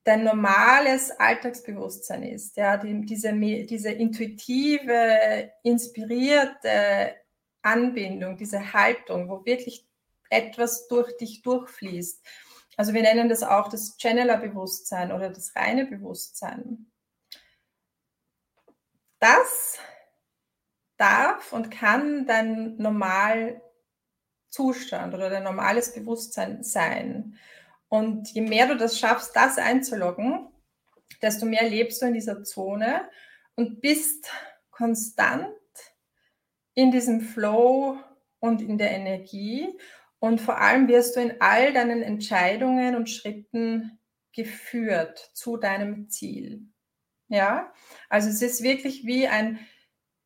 dein 0.04 0.24
normales 0.24 1.12
Alltagsbewusstsein 1.12 2.24
ist, 2.24 2.56
ja, 2.56 2.76
die, 2.76 3.06
diese, 3.06 3.32
diese 3.32 3.92
intuitive, 3.92 5.52
inspirierte 5.62 7.14
Anbindung, 7.62 8.36
diese 8.36 8.72
Haltung, 8.72 9.28
wo 9.28 9.44
wirklich 9.44 9.86
etwas 10.28 10.88
durch 10.88 11.16
dich 11.18 11.42
durchfließt. 11.42 12.20
Also 12.76 12.94
wir 12.94 13.02
nennen 13.02 13.28
das 13.28 13.42
auch 13.44 13.68
das 13.68 13.96
Channeler-Bewusstsein 13.98 15.12
oder 15.12 15.30
das 15.30 15.54
reine 15.54 15.86
Bewusstsein. 15.86 16.91
Das 19.22 19.78
darf 20.96 21.52
und 21.52 21.70
kann 21.70 22.26
dein 22.26 22.76
Normalzustand 22.78 23.62
oder 25.14 25.30
dein 25.30 25.44
normales 25.44 25.94
Bewusstsein 25.94 26.64
sein. 26.64 27.38
Und 27.86 28.32
je 28.32 28.40
mehr 28.40 28.66
du 28.66 28.76
das 28.76 28.98
schaffst, 28.98 29.36
das 29.36 29.58
einzuloggen, 29.58 30.48
desto 31.22 31.46
mehr 31.46 31.62
lebst 31.68 32.02
du 32.02 32.06
in 32.06 32.14
dieser 32.14 32.42
Zone 32.42 33.08
und 33.54 33.80
bist 33.80 34.28
konstant 34.72 35.54
in 36.74 36.90
diesem 36.90 37.20
Flow 37.20 37.98
und 38.40 38.60
in 38.60 38.76
der 38.76 38.90
Energie. 38.90 39.68
Und 40.18 40.40
vor 40.40 40.58
allem 40.58 40.88
wirst 40.88 41.14
du 41.14 41.20
in 41.20 41.40
all 41.40 41.72
deinen 41.72 42.02
Entscheidungen 42.02 42.96
und 42.96 43.08
Schritten 43.08 44.00
geführt 44.32 45.30
zu 45.32 45.58
deinem 45.58 46.08
Ziel. 46.10 46.71
Ja, 47.32 47.72
also 48.10 48.28
es 48.28 48.42
ist 48.42 48.62
wirklich 48.62 49.06
wie 49.06 49.26
ein 49.26 49.58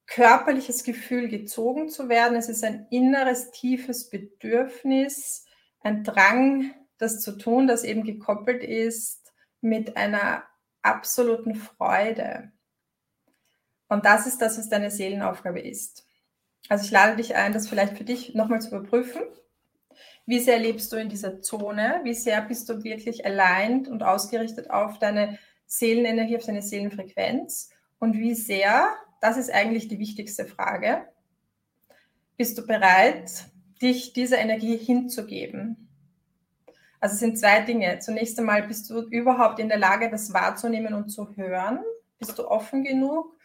körperliches 0.07 0.83
Gefühl, 0.83 1.29
gezogen 1.29 1.89
zu 1.89 2.09
werden. 2.09 2.37
Es 2.37 2.49
ist 2.49 2.65
ein 2.65 2.89
inneres, 2.91 3.53
tiefes 3.53 4.11
Bedürfnis, 4.11 5.47
ein 5.83 6.03
Drang, 6.03 6.75
das 6.99 7.21
zu 7.21 7.39
tun, 7.39 7.69
das 7.69 7.85
eben 7.85 8.03
gekoppelt 8.03 8.65
ist 8.65 9.33
mit 9.61 9.97
einer 9.97 10.43
absoluten 10.83 11.55
Freude. 11.55 12.51
Und 13.87 14.05
das 14.05 14.27
ist 14.27 14.43
das, 14.43 14.59
was 14.59 14.69
deine 14.69 14.91
Seelenaufgabe 14.91 15.61
ist. 15.61 16.09
Also 16.69 16.87
ich 16.87 16.91
lade 16.91 17.15
dich 17.15 17.37
ein, 17.37 17.53
das 17.53 17.69
vielleicht 17.69 17.97
für 17.97 18.03
dich 18.03 18.35
nochmal 18.35 18.61
zu 18.61 18.71
überprüfen. 18.71 19.23
Wie 20.25 20.41
sehr 20.41 20.59
lebst 20.59 20.91
du 20.91 20.97
in 20.97 21.09
dieser 21.09 21.41
Zone? 21.41 22.01
Wie 22.03 22.15
sehr 22.15 22.43
bist 22.43 22.69
du 22.69 22.83
wirklich 22.83 23.25
allein 23.25 23.87
und 23.87 24.03
ausgerichtet 24.03 24.71
auf 24.71 24.99
deine 24.99 25.39
Seelenenergie, 25.67 26.37
auf 26.37 26.45
deine 26.45 26.63
Seelenfrequenz? 26.63 27.71
Und 27.99 28.17
wie 28.17 28.35
sehr, 28.35 28.89
das 29.21 29.37
ist 29.37 29.53
eigentlich 29.53 29.89
die 29.89 29.99
wichtigste 29.99 30.47
Frage, 30.47 31.07
bist 32.37 32.59
du 32.59 32.67
bereit, 32.67 33.47
dich 33.81 34.13
dieser 34.13 34.39
Energie 34.39 34.77
hinzugeben? 34.77 35.89
Also 37.01 37.15
es 37.15 37.21
sind 37.21 37.39
zwei 37.39 37.61
Dinge. 37.61 37.99
Zunächst 37.99 38.39
einmal 38.39 38.67
bist 38.67 38.91
du 38.91 39.03
überhaupt 39.03 39.59
in 39.59 39.69
der 39.69 39.79
Lage, 39.79 40.11
das 40.11 40.33
wahrzunehmen 40.33 40.95
und 40.95 41.09
zu 41.09 41.37
hören? 41.37 41.81
Bist 42.19 42.39
du 42.39 42.49
offen 42.49 42.85
genug? 42.85 43.37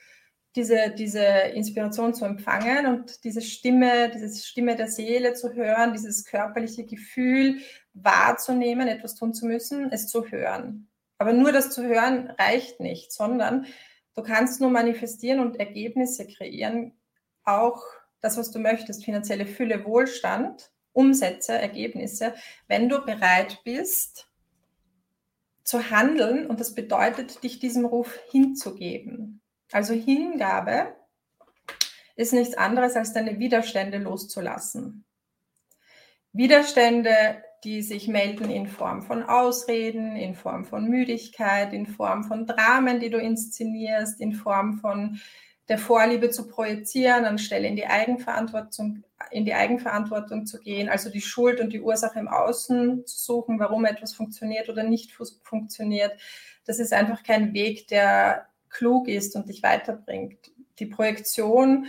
diese, 0.55 0.93
diese 0.97 1.23
Inspiration 1.23 2.13
zu 2.13 2.25
empfangen 2.25 2.85
und 2.85 3.23
diese 3.23 3.41
Stimme, 3.41 4.09
diese 4.09 4.43
Stimme 4.43 4.75
der 4.75 4.87
Seele 4.87 5.33
zu 5.33 5.53
hören, 5.53 5.93
dieses 5.93 6.25
körperliche 6.25 6.85
Gefühl 6.85 7.59
wahrzunehmen, 7.93 8.87
etwas 8.87 9.15
tun 9.15 9.33
zu 9.33 9.45
müssen, 9.45 9.91
es 9.91 10.07
zu 10.07 10.25
hören. 10.25 10.87
Aber 11.21 11.33
nur 11.33 11.51
das 11.51 11.69
zu 11.69 11.83
hören 11.83 12.31
reicht 12.39 12.79
nicht, 12.79 13.11
sondern 13.11 13.67
du 14.15 14.23
kannst 14.23 14.59
nur 14.59 14.71
manifestieren 14.71 15.39
und 15.39 15.59
Ergebnisse 15.59 16.25
kreieren, 16.25 16.97
auch 17.43 17.83
das, 18.21 18.37
was 18.37 18.49
du 18.49 18.57
möchtest, 18.57 19.05
finanzielle 19.05 19.45
Fülle, 19.45 19.85
Wohlstand, 19.85 20.71
Umsätze, 20.93 21.53
Ergebnisse, 21.53 22.33
wenn 22.67 22.89
du 22.89 23.05
bereit 23.05 23.61
bist 23.63 24.31
zu 25.63 25.91
handeln 25.91 26.47
und 26.47 26.59
das 26.59 26.73
bedeutet, 26.73 27.43
dich 27.43 27.59
diesem 27.59 27.85
Ruf 27.85 28.17
hinzugeben. 28.31 29.41
Also 29.71 29.93
Hingabe 29.93 30.95
ist 32.15 32.33
nichts 32.33 32.57
anderes, 32.57 32.95
als 32.95 33.13
deine 33.13 33.37
Widerstände 33.37 33.99
loszulassen. 33.99 35.05
Widerstände, 36.33 37.43
die 37.63 37.81
sich 37.81 38.07
melden 38.07 38.49
in 38.49 38.67
Form 38.67 39.03
von 39.03 39.23
Ausreden, 39.23 40.15
in 40.15 40.35
Form 40.35 40.65
von 40.65 40.89
Müdigkeit, 40.89 41.73
in 41.73 41.85
Form 41.85 42.23
von 42.23 42.47
Dramen, 42.47 42.99
die 42.99 43.09
du 43.09 43.17
inszenierst, 43.17 44.19
in 44.19 44.33
Form 44.33 44.79
von 44.79 45.19
der 45.69 45.77
Vorliebe 45.77 46.31
zu 46.31 46.47
projizieren, 46.47 47.25
anstelle 47.25 47.67
in 47.67 47.75
die 47.75 47.85
Eigenverantwortung, 47.85 49.03
in 49.29 49.45
die 49.45 49.53
Eigenverantwortung 49.53 50.45
zu 50.45 50.59
gehen, 50.59 50.89
also 50.89 51.09
die 51.09 51.21
Schuld 51.21 51.61
und 51.61 51.71
die 51.71 51.81
Ursache 51.81 52.19
im 52.19 52.27
Außen 52.27 53.05
zu 53.05 53.17
suchen, 53.17 53.59
warum 53.59 53.85
etwas 53.85 54.13
funktioniert 54.13 54.67
oder 54.67 54.83
nicht 54.83 55.13
funktioniert. 55.43 56.13
Das 56.65 56.79
ist 56.79 56.93
einfach 56.93 57.23
kein 57.23 57.53
Weg, 57.53 57.87
der 57.87 58.47
klug 58.69 59.07
ist 59.07 59.35
und 59.35 59.49
dich 59.49 59.63
weiterbringt. 59.63 60.51
Die 60.79 60.87
Projektion, 60.87 61.87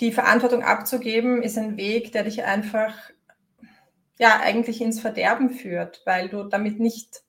die 0.00 0.12
Verantwortung 0.12 0.62
abzugeben, 0.62 1.42
ist 1.42 1.56
ein 1.56 1.76
Weg, 1.76 2.12
der 2.12 2.24
dich 2.24 2.44
einfach 2.44 2.94
ja 4.22 4.38
eigentlich 4.40 4.80
ins 4.80 5.00
Verderben 5.00 5.50
führt, 5.50 6.00
weil 6.06 6.28
du 6.28 6.44
damit 6.44 6.78
nicht 6.78 7.24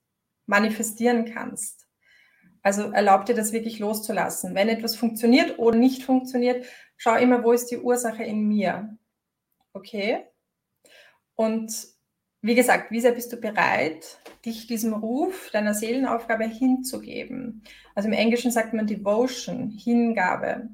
manifestieren 0.45 1.25
kannst. 1.25 1.87
Also 2.61 2.91
erlaub 2.91 3.25
dir 3.25 3.33
das 3.33 3.51
wirklich 3.51 3.79
loszulassen. 3.79 4.53
Wenn 4.53 4.69
etwas 4.69 4.95
funktioniert 4.95 5.57
oder 5.57 5.75
nicht 5.75 6.03
funktioniert, 6.03 6.65
schau 6.95 7.15
immer, 7.15 7.43
wo 7.43 7.51
ist 7.51 7.71
die 7.71 7.79
Ursache 7.79 8.23
in 8.23 8.47
mir. 8.47 8.95
Okay? 9.73 10.23
Und 11.33 11.73
wie 12.41 12.55
gesagt, 12.55 12.91
wie 12.91 13.01
sehr 13.01 13.13
bist 13.13 13.33
du 13.33 13.37
bereit, 13.37 14.19
dich 14.45 14.67
diesem 14.67 14.93
Ruf 14.93 15.49
deiner 15.51 15.73
Seelenaufgabe 15.73 16.45
hinzugeben? 16.45 17.63
Also 17.95 18.07
im 18.07 18.13
Englischen 18.13 18.51
sagt 18.51 18.73
man 18.73 18.85
Devotion, 18.85 19.71
Hingabe. 19.71 20.69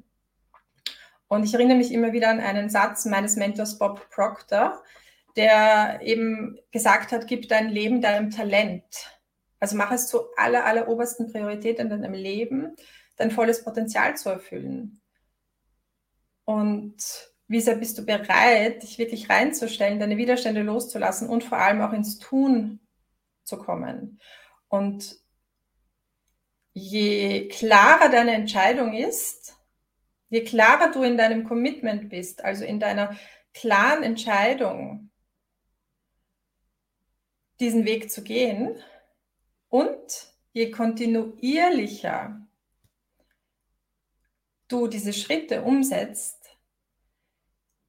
Und 1.28 1.44
ich 1.44 1.54
erinnere 1.54 1.78
mich 1.78 1.92
immer 1.92 2.12
wieder 2.12 2.28
an 2.28 2.40
einen 2.40 2.68
Satz 2.68 3.06
meines 3.06 3.36
Mentors 3.36 3.78
Bob 3.78 4.10
Proctor, 4.10 4.82
der 5.36 6.00
eben 6.02 6.58
gesagt 6.70 7.12
hat, 7.12 7.26
gib 7.26 7.48
dein 7.48 7.68
Leben 7.70 8.00
deinem 8.00 8.30
Talent. 8.30 8.84
Also 9.58 9.76
mach 9.76 9.92
es 9.92 10.08
zur 10.08 10.30
aller, 10.36 10.64
aller 10.64 10.88
obersten 10.88 11.30
Priorität 11.30 11.78
in 11.78 11.90
deinem 11.90 12.12
Leben, 12.12 12.74
dein 13.16 13.30
volles 13.30 13.62
Potenzial 13.62 14.16
zu 14.16 14.30
erfüllen. 14.30 15.00
Und 16.44 16.96
wie 17.46 17.60
sehr 17.60 17.76
bist 17.76 17.98
du 17.98 18.06
bereit, 18.06 18.82
dich 18.82 18.98
wirklich 18.98 19.28
reinzustellen, 19.28 19.98
deine 19.98 20.16
Widerstände 20.16 20.62
loszulassen 20.62 21.28
und 21.28 21.44
vor 21.44 21.58
allem 21.58 21.82
auch 21.82 21.92
ins 21.92 22.18
Tun 22.18 22.80
zu 23.44 23.58
kommen. 23.58 24.20
Und 24.68 25.16
je 26.72 27.48
klarer 27.48 28.08
deine 28.08 28.32
Entscheidung 28.32 28.94
ist, 28.94 29.56
je 30.28 30.44
klarer 30.44 30.92
du 30.92 31.02
in 31.02 31.18
deinem 31.18 31.44
Commitment 31.44 32.08
bist, 32.08 32.44
also 32.44 32.64
in 32.64 32.80
deiner 32.80 33.16
klaren 33.52 34.04
Entscheidung, 34.04 35.09
diesen 37.60 37.84
Weg 37.84 38.10
zu 38.10 38.22
gehen 38.22 38.76
und 39.68 40.34
je 40.52 40.70
kontinuierlicher 40.70 42.46
du 44.68 44.86
diese 44.86 45.12
Schritte 45.12 45.62
umsetzt, 45.62 46.56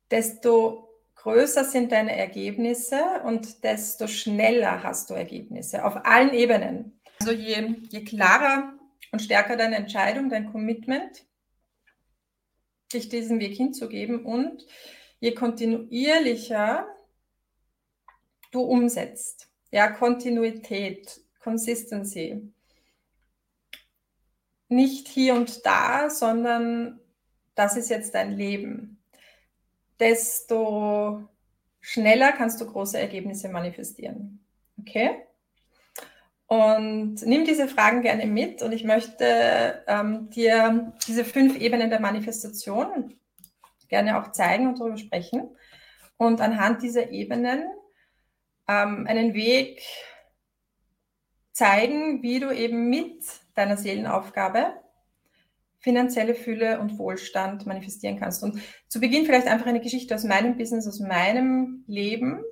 desto 0.10 0.90
größer 1.16 1.64
sind 1.64 1.92
deine 1.92 2.16
Ergebnisse 2.16 3.22
und 3.24 3.64
desto 3.64 4.08
schneller 4.08 4.84
hast 4.84 5.10
du 5.10 5.14
Ergebnisse 5.14 5.86
auf 5.86 6.06
allen 6.06 6.34
Ebenen. 6.34 7.00
Also 7.20 7.32
je, 7.32 7.76
je 7.90 8.04
klarer 8.04 8.74
und 9.12 9.22
stärker 9.22 9.56
deine 9.56 9.76
Entscheidung, 9.76 10.30
dein 10.30 10.52
Commitment, 10.52 11.24
dich 12.92 13.10
diesen 13.10 13.40
Weg 13.40 13.56
hinzugeben 13.56 14.26
und 14.26 14.66
je 15.20 15.34
kontinuierlicher 15.34 16.88
du 18.52 18.62
umsetzt. 18.62 19.51
Ja, 19.72 19.90
Kontinuität, 19.90 21.22
Consistency. 21.40 22.54
Nicht 24.68 25.08
hier 25.08 25.36
und 25.36 25.66
da, 25.66 26.10
sondern 26.10 27.00
das 27.56 27.76
ist 27.76 27.90
jetzt 27.90 28.14
dein 28.14 28.32
Leben 28.32 29.02
desto 30.02 31.24
schneller 31.80 32.34
kannst 32.34 32.60
du 32.60 32.66
große 32.66 33.00
Ergebnisse 33.00 33.48
manifestieren. 33.48 34.44
Okay? 34.80 35.12
Und 36.48 37.26
nimm 37.26 37.46
diese 37.46 37.70
Fragen 37.70 38.02
gerne 38.02 38.26
mit 38.26 38.62
und 38.62 38.74
ich 38.74 38.84
möchte 38.84 39.84
ähm, 39.88 40.30
dir 40.32 40.92
diese 41.08 41.24
fünf 41.24 41.58
Ebenen 41.58 41.90
der 41.90 42.02
Manifestation 42.02 43.16
gerne 43.88 44.20
auch 44.20 44.34
zeigen 44.34 44.68
und 44.68 44.80
darüber 44.80 44.98
sprechen 44.98 45.56
und 46.18 46.42
anhand 46.42 46.82
dieser 46.82 47.12
Ebenen 47.12 47.64
ähm, 48.68 49.06
einen 49.08 49.34
Weg 49.34 49.82
zeigen, 51.52 52.24
wie 52.24 52.40
du 52.40 52.52
eben 52.52 52.90
mit 52.90 53.24
deiner 53.56 53.78
Seelenaufgabe 53.78 54.82
finanzielle 55.82 56.36
Fülle 56.36 56.80
und 56.80 56.98
Wohlstand 57.00 57.66
manifestieren 57.66 58.20
kannst. 58.20 58.44
Und 58.44 58.62
zu 58.88 59.00
Beginn 59.00 59.26
vielleicht 59.26 59.48
einfach 59.48 59.66
eine 59.66 59.82
Geschichte 59.82 60.14
aus 60.14 60.24
meinem 60.24 60.56
Business, 60.56 60.88
aus 60.88 61.00
meinem 61.00 61.84
Leben. 61.88 62.44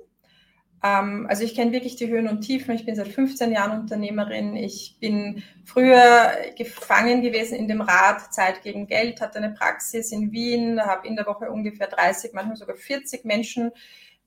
Ähm, 0.82 1.26
also 1.28 1.44
ich 1.44 1.54
kenne 1.54 1.72
wirklich 1.72 1.94
die 1.94 2.08
Höhen 2.08 2.28
und 2.28 2.40
Tiefen. 2.40 2.74
Ich 2.74 2.84
bin 2.84 2.96
seit 2.96 3.08
15 3.08 3.52
Jahren 3.52 3.80
Unternehmerin. 3.80 4.56
Ich 4.56 4.96
bin 5.00 5.44
früher 5.64 6.32
gefangen 6.58 7.22
gewesen 7.22 7.54
in 7.54 7.68
dem 7.68 7.80
Rad 7.80 8.34
Zeit 8.34 8.62
gegen 8.62 8.88
Geld, 8.88 9.20
hatte 9.20 9.38
eine 9.38 9.54
Praxis 9.54 10.10
in 10.10 10.32
Wien, 10.32 10.80
habe 10.80 11.06
in 11.06 11.14
der 11.14 11.26
Woche 11.26 11.50
ungefähr 11.50 11.86
30, 11.86 12.32
manchmal 12.32 12.56
sogar 12.56 12.76
40 12.76 13.24
Menschen 13.24 13.70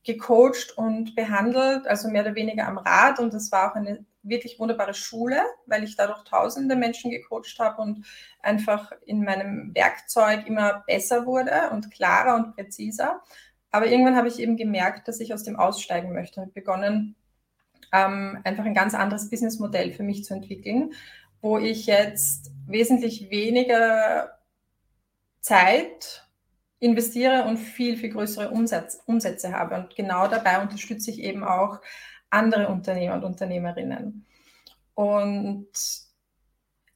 gecoacht 0.04 0.76
und 0.76 1.14
behandelt, 1.16 1.86
also 1.86 2.08
mehr 2.08 2.22
oder 2.22 2.34
weniger 2.34 2.68
am 2.68 2.78
Rad. 2.78 3.18
Und 3.18 3.34
das 3.34 3.50
war 3.50 3.70
auch 3.70 3.74
eine 3.74 4.04
wirklich 4.22 4.58
wunderbare 4.58 4.94
Schule, 4.94 5.40
weil 5.66 5.84
ich 5.84 5.96
dadurch 5.96 6.22
tausende 6.24 6.76
Menschen 6.76 7.10
gecoacht 7.10 7.58
habe 7.58 7.82
und 7.82 8.06
einfach 8.40 8.92
in 9.04 9.24
meinem 9.24 9.74
Werkzeug 9.74 10.46
immer 10.46 10.84
besser 10.86 11.26
wurde 11.26 11.70
und 11.72 11.90
klarer 11.90 12.36
und 12.36 12.54
präziser. 12.54 13.22
Aber 13.70 13.86
irgendwann 13.86 14.16
habe 14.16 14.28
ich 14.28 14.38
eben 14.38 14.56
gemerkt, 14.56 15.08
dass 15.08 15.20
ich 15.20 15.34
aus 15.34 15.42
dem 15.42 15.56
aussteigen 15.56 16.12
möchte 16.12 16.40
und 16.40 16.54
begonnen, 16.54 17.16
ähm, 17.92 18.38
einfach 18.44 18.64
ein 18.64 18.74
ganz 18.74 18.94
anderes 18.94 19.30
Businessmodell 19.30 19.92
für 19.92 20.02
mich 20.02 20.24
zu 20.24 20.34
entwickeln, 20.34 20.94
wo 21.40 21.58
ich 21.58 21.86
jetzt 21.86 22.50
wesentlich 22.66 23.30
weniger 23.30 24.38
Zeit 25.40 26.23
investiere 26.84 27.44
und 27.44 27.56
viel, 27.56 27.96
viel 27.96 28.10
größere 28.10 28.50
Umsatz, 28.50 29.00
Umsätze 29.06 29.52
habe. 29.52 29.76
Und 29.76 29.96
genau 29.96 30.28
dabei 30.28 30.60
unterstütze 30.60 31.10
ich 31.10 31.20
eben 31.20 31.42
auch 31.42 31.80
andere 32.28 32.68
Unternehmer 32.68 33.14
und 33.14 33.24
Unternehmerinnen. 33.24 34.26
Und 34.92 35.66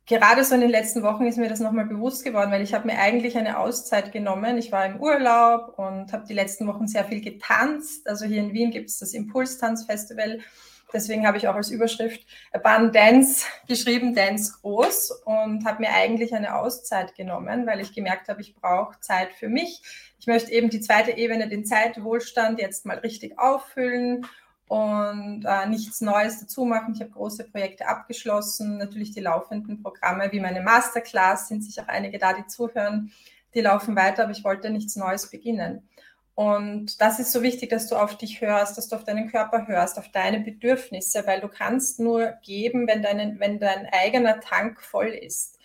gerade 0.04 0.44
so 0.44 0.54
in 0.54 0.60
den 0.60 0.70
letzten 0.70 1.02
Wochen 1.02 1.26
ist 1.26 1.38
mir 1.38 1.48
das 1.48 1.60
nochmal 1.60 1.86
bewusst 1.86 2.22
geworden, 2.22 2.50
weil 2.50 2.62
ich 2.62 2.74
habe 2.74 2.86
mir 2.86 2.98
eigentlich 2.98 3.38
eine 3.38 3.58
Auszeit 3.58 4.12
genommen. 4.12 4.58
Ich 4.58 4.72
war 4.72 4.84
im 4.84 5.00
Urlaub 5.00 5.78
und 5.78 6.12
habe 6.12 6.26
die 6.28 6.34
letzten 6.34 6.66
Wochen 6.66 6.86
sehr 6.86 7.06
viel 7.06 7.22
getanzt. 7.22 8.06
Also 8.06 8.26
hier 8.26 8.42
in 8.42 8.52
Wien 8.52 8.70
gibt 8.70 8.90
es 8.90 8.98
das 8.98 9.14
Impulstanzfestival. 9.14 10.40
Deswegen 10.92 11.26
habe 11.26 11.36
ich 11.36 11.48
auch 11.48 11.54
als 11.54 11.70
Überschrift 11.70 12.26
Abundance 12.52 13.46
geschrieben, 13.66 14.14
Dance 14.14 14.54
groß 14.60 15.22
und 15.24 15.66
habe 15.66 15.82
mir 15.82 15.92
eigentlich 15.92 16.34
eine 16.34 16.54
Auszeit 16.54 17.14
genommen, 17.14 17.66
weil 17.66 17.80
ich 17.80 17.94
gemerkt 17.94 18.28
habe, 18.28 18.40
ich 18.40 18.54
brauche 18.54 18.98
Zeit 19.00 19.32
für 19.32 19.48
mich. 19.48 19.82
Ich 20.18 20.26
möchte 20.26 20.50
eben 20.50 20.70
die 20.70 20.80
zweite 20.80 21.12
Ebene, 21.12 21.48
den 21.48 21.66
Zeitwohlstand, 21.66 22.58
jetzt 22.58 22.86
mal 22.86 22.98
richtig 22.98 23.38
auffüllen 23.38 24.26
und 24.68 25.44
äh, 25.46 25.66
nichts 25.66 26.00
Neues 26.00 26.40
dazu 26.40 26.64
machen. 26.64 26.94
Ich 26.94 27.00
habe 27.00 27.10
große 27.10 27.44
Projekte 27.44 27.86
abgeschlossen, 27.86 28.78
natürlich 28.78 29.12
die 29.12 29.20
laufenden 29.20 29.82
Programme 29.82 30.30
wie 30.32 30.40
meine 30.40 30.62
Masterclass, 30.62 31.48
sind 31.48 31.64
sicher 31.64 31.84
auch 31.84 31.88
einige 31.88 32.18
da, 32.18 32.32
die 32.32 32.46
zuhören, 32.46 33.12
die 33.54 33.60
laufen 33.60 33.96
weiter, 33.96 34.24
aber 34.24 34.32
ich 34.32 34.44
wollte 34.44 34.70
nichts 34.70 34.96
Neues 34.96 35.30
beginnen. 35.30 35.88
Und 36.38 37.00
das 37.00 37.18
ist 37.18 37.32
so 37.32 37.42
wichtig, 37.42 37.70
dass 37.70 37.88
du 37.88 37.96
auf 37.96 38.16
dich 38.16 38.40
hörst, 38.40 38.78
dass 38.78 38.86
du 38.86 38.94
auf 38.94 39.02
deinen 39.02 39.28
Körper 39.28 39.66
hörst, 39.66 39.98
auf 39.98 40.08
deine 40.12 40.38
Bedürfnisse, 40.38 41.26
weil 41.26 41.40
du 41.40 41.48
kannst 41.48 41.98
nur 41.98 42.34
geben, 42.44 42.86
wenn, 42.86 43.02
dein, 43.02 43.40
wenn 43.40 43.58
dein 43.58 43.88
eigener 43.90 44.38
Tank 44.38 44.80
voll 44.80 45.08
ist. 45.08 45.58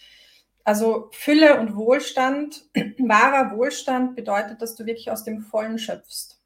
Also 0.64 1.10
Fülle 1.12 1.60
und 1.60 1.76
Wohlstand, 1.76 2.66
wahrer 2.98 3.56
Wohlstand 3.56 4.16
bedeutet, 4.16 4.64
dass 4.64 4.74
du 4.74 4.88
wirklich 4.88 5.12
aus 5.12 5.24
dem 5.24 5.42
Vollen 5.42 5.78
schöpfst 5.78 6.40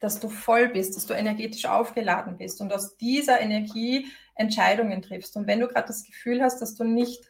dass 0.00 0.18
du 0.18 0.28
voll 0.28 0.68
bist, 0.70 0.96
dass 0.96 1.06
du 1.06 1.14
energetisch 1.14 1.64
aufgeladen 1.66 2.36
bist 2.36 2.60
und 2.60 2.72
aus 2.72 2.96
dieser 2.96 3.40
Energie 3.40 4.08
Entscheidungen 4.34 5.00
triffst. 5.00 5.36
Und 5.36 5.46
wenn 5.46 5.60
du 5.60 5.68
gerade 5.68 5.86
das 5.86 6.02
Gefühl 6.02 6.42
hast, 6.42 6.60
dass 6.60 6.74
du 6.74 6.82
nicht 6.82 7.24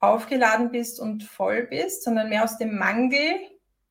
aufgeladen 0.00 0.70
bist 0.70 1.00
und 1.00 1.22
voll 1.22 1.64
bist, 1.64 2.02
sondern 2.02 2.30
mehr 2.30 2.44
aus 2.44 2.56
dem 2.56 2.78
Mangel 2.78 3.34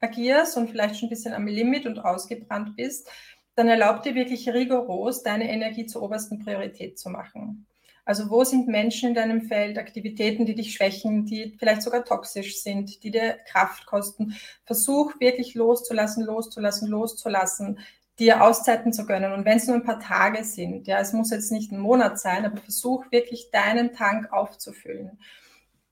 agierst 0.04 0.58
und 0.58 0.70
vielleicht 0.70 0.98
schon 0.98 1.08
ein 1.08 1.10
bisschen 1.10 1.34
am 1.34 1.48
Limit 1.48 1.86
und 1.86 2.00
ausgebrannt 2.00 2.76
bist, 2.76 3.10
dann 3.56 3.68
erlaub 3.68 4.04
dir 4.04 4.16
wirklich 4.16 4.50
rigoros, 4.50 5.24
deine 5.24 5.50
Energie 5.50 5.86
zur 5.86 6.04
obersten 6.04 6.40
Priorität 6.40 7.00
zu 7.00 7.10
machen. 7.10 7.66
Also 8.06 8.30
wo 8.30 8.44
sind 8.44 8.68
Menschen 8.68 9.10
in 9.10 9.16
deinem 9.16 9.44
Feld, 9.44 9.78
Aktivitäten, 9.78 10.46
die 10.46 10.56
dich 10.56 10.74
schwächen, 10.74 11.26
die 11.26 11.56
vielleicht 11.58 11.82
sogar 11.82 12.04
toxisch 12.04 12.62
sind, 12.62 13.02
die 13.04 13.12
dir 13.12 13.38
Kraft 13.50 13.86
kosten. 13.86 14.36
Versuch 14.66 15.20
wirklich 15.20 15.56
loszulassen, 15.56 16.26
loszulassen, 16.26 16.90
loszulassen 16.90 17.80
dir 18.20 18.44
Auszeiten 18.44 18.94
zu 18.94 19.06
gönnen. 19.06 19.32
Und 19.32 19.46
wenn 19.46 19.58
es 19.58 19.68
nur 19.68 19.78
ein 19.78 19.84
paar 19.84 20.00
Tage 20.00 20.44
sind, 20.44 20.86
ja, 20.86 21.00
es 21.00 21.14
muss 21.14 21.32
jetzt 21.32 21.52
nicht 21.52 21.72
ein 21.72 21.80
Monat 21.80 22.20
sein, 22.20 22.46
aber 22.46 22.58
versuch 22.58 23.10
wirklich 23.12 23.50
deinen 23.52 23.94
Tank 23.94 24.32
aufzufüllen. 24.32 25.20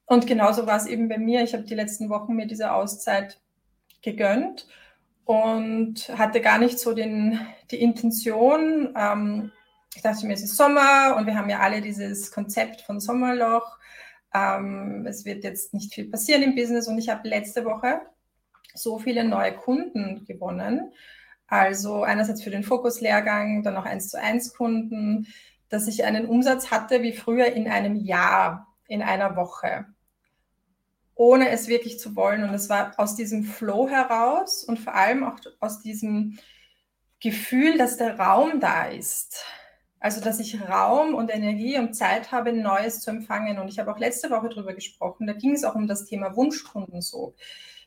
Und 0.05 0.27
genauso 0.27 0.67
war 0.67 0.77
es 0.77 0.85
eben 0.85 1.07
bei 1.07 1.17
mir. 1.17 1.41
Ich 1.41 1.53
habe 1.53 1.63
die 1.63 1.75
letzten 1.75 2.09
Wochen 2.09 2.35
mir 2.35 2.45
diese 2.45 2.73
Auszeit 2.73 3.39
gegönnt 4.01 4.67
und 5.25 6.09
hatte 6.17 6.41
gar 6.41 6.57
nicht 6.57 6.79
so 6.79 6.93
den, 6.93 7.39
die 7.71 7.81
Intention. 7.81 8.93
Ähm, 8.97 9.51
ich 9.95 10.01
dachte 10.01 10.25
mir, 10.25 10.33
es 10.33 10.43
ist 10.43 10.57
Sommer 10.57 11.15
und 11.17 11.25
wir 11.25 11.37
haben 11.37 11.49
ja 11.49 11.59
alle 11.59 11.81
dieses 11.81 12.31
Konzept 12.31 12.81
von 12.81 12.99
Sommerloch. 12.99 13.77
Ähm, 14.33 15.05
es 15.07 15.25
wird 15.25 15.43
jetzt 15.43 15.73
nicht 15.73 15.93
viel 15.93 16.09
passieren 16.09 16.43
im 16.43 16.55
Business 16.55 16.87
und 16.87 16.97
ich 16.97 17.09
habe 17.09 17.27
letzte 17.27 17.65
Woche 17.65 18.01
so 18.73 18.99
viele 18.99 19.23
neue 19.25 19.53
Kunden 19.53 20.25
gewonnen 20.25 20.93
also 21.51 22.03
einerseits 22.03 22.41
für 22.41 22.49
den 22.49 22.63
Fokuslehrgang, 22.63 23.61
dann 23.61 23.75
auch 23.75 23.83
eins 23.83 24.07
zu 24.07 24.17
eins 24.17 24.53
Kunden, 24.53 25.27
dass 25.67 25.89
ich 25.89 26.05
einen 26.05 26.25
Umsatz 26.25 26.71
hatte 26.71 27.03
wie 27.03 27.11
früher 27.11 27.47
in 27.47 27.67
einem 27.67 27.97
Jahr, 27.97 28.67
in 28.87 29.01
einer 29.01 29.35
Woche, 29.35 29.85
ohne 31.21 31.49
es 31.49 31.67
wirklich 31.67 31.99
zu 31.99 32.15
wollen. 32.15 32.43
Und 32.43 32.51
es 32.55 32.67
war 32.67 32.93
aus 32.97 33.15
diesem 33.15 33.43
Flow 33.43 33.87
heraus 33.87 34.63
und 34.63 34.79
vor 34.79 34.95
allem 34.95 35.23
auch 35.23 35.37
aus 35.59 35.79
diesem 35.79 36.39
Gefühl, 37.19 37.77
dass 37.77 37.97
der 37.97 38.17
Raum 38.17 38.59
da 38.59 38.85
ist. 38.85 39.45
Also, 39.99 40.19
dass 40.19 40.39
ich 40.39 40.59
Raum 40.59 41.13
und 41.13 41.29
Energie 41.29 41.77
und 41.77 41.93
Zeit 41.93 42.31
habe, 42.31 42.53
Neues 42.53 43.01
zu 43.01 43.11
empfangen. 43.11 43.59
Und 43.59 43.67
ich 43.67 43.77
habe 43.77 43.93
auch 43.93 43.99
letzte 43.99 44.31
Woche 44.31 44.49
darüber 44.49 44.73
gesprochen. 44.73 45.27
Da 45.27 45.33
ging 45.33 45.51
es 45.51 45.63
auch 45.63 45.75
um 45.75 45.85
das 45.85 46.05
Thema 46.05 46.35
Wunschkunden 46.35 47.01
so. 47.01 47.35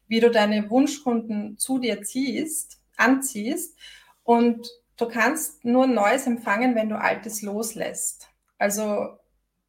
Wie 0.07 0.21
du 0.21 0.31
deine 0.31 0.71
Wunschkunden 0.71 1.59
zu 1.59 1.81
dir 1.81 2.03
ziehst 2.03 2.81
anziehst. 2.97 3.77
Und 4.23 4.71
du 4.97 5.09
kannst 5.09 5.65
nur 5.65 5.89
Neues 5.89 6.29
empfangen, 6.29 6.77
wenn 6.77 6.89
du 6.89 6.97
Altes 6.97 7.43
loslässt. 7.43 8.29
Also 8.59 9.19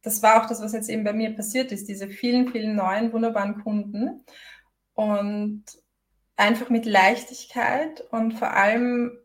das 0.02 0.22
war 0.22 0.42
auch 0.42 0.48
das, 0.48 0.62
was 0.62 0.72
jetzt 0.72 0.88
eben 0.88 1.04
bei 1.04 1.12
mir 1.12 1.34
passiert 1.34 1.72
ist, 1.72 1.88
diese 1.88 2.08
vielen, 2.08 2.48
vielen 2.48 2.76
neuen, 2.76 3.12
wunderbaren 3.12 3.62
Kunden. 3.62 4.24
Und 4.94 5.64
einfach 6.36 6.70
mit 6.70 6.86
Leichtigkeit 6.86 8.02
und 8.10 8.32
vor 8.32 8.52
allem 8.52 9.18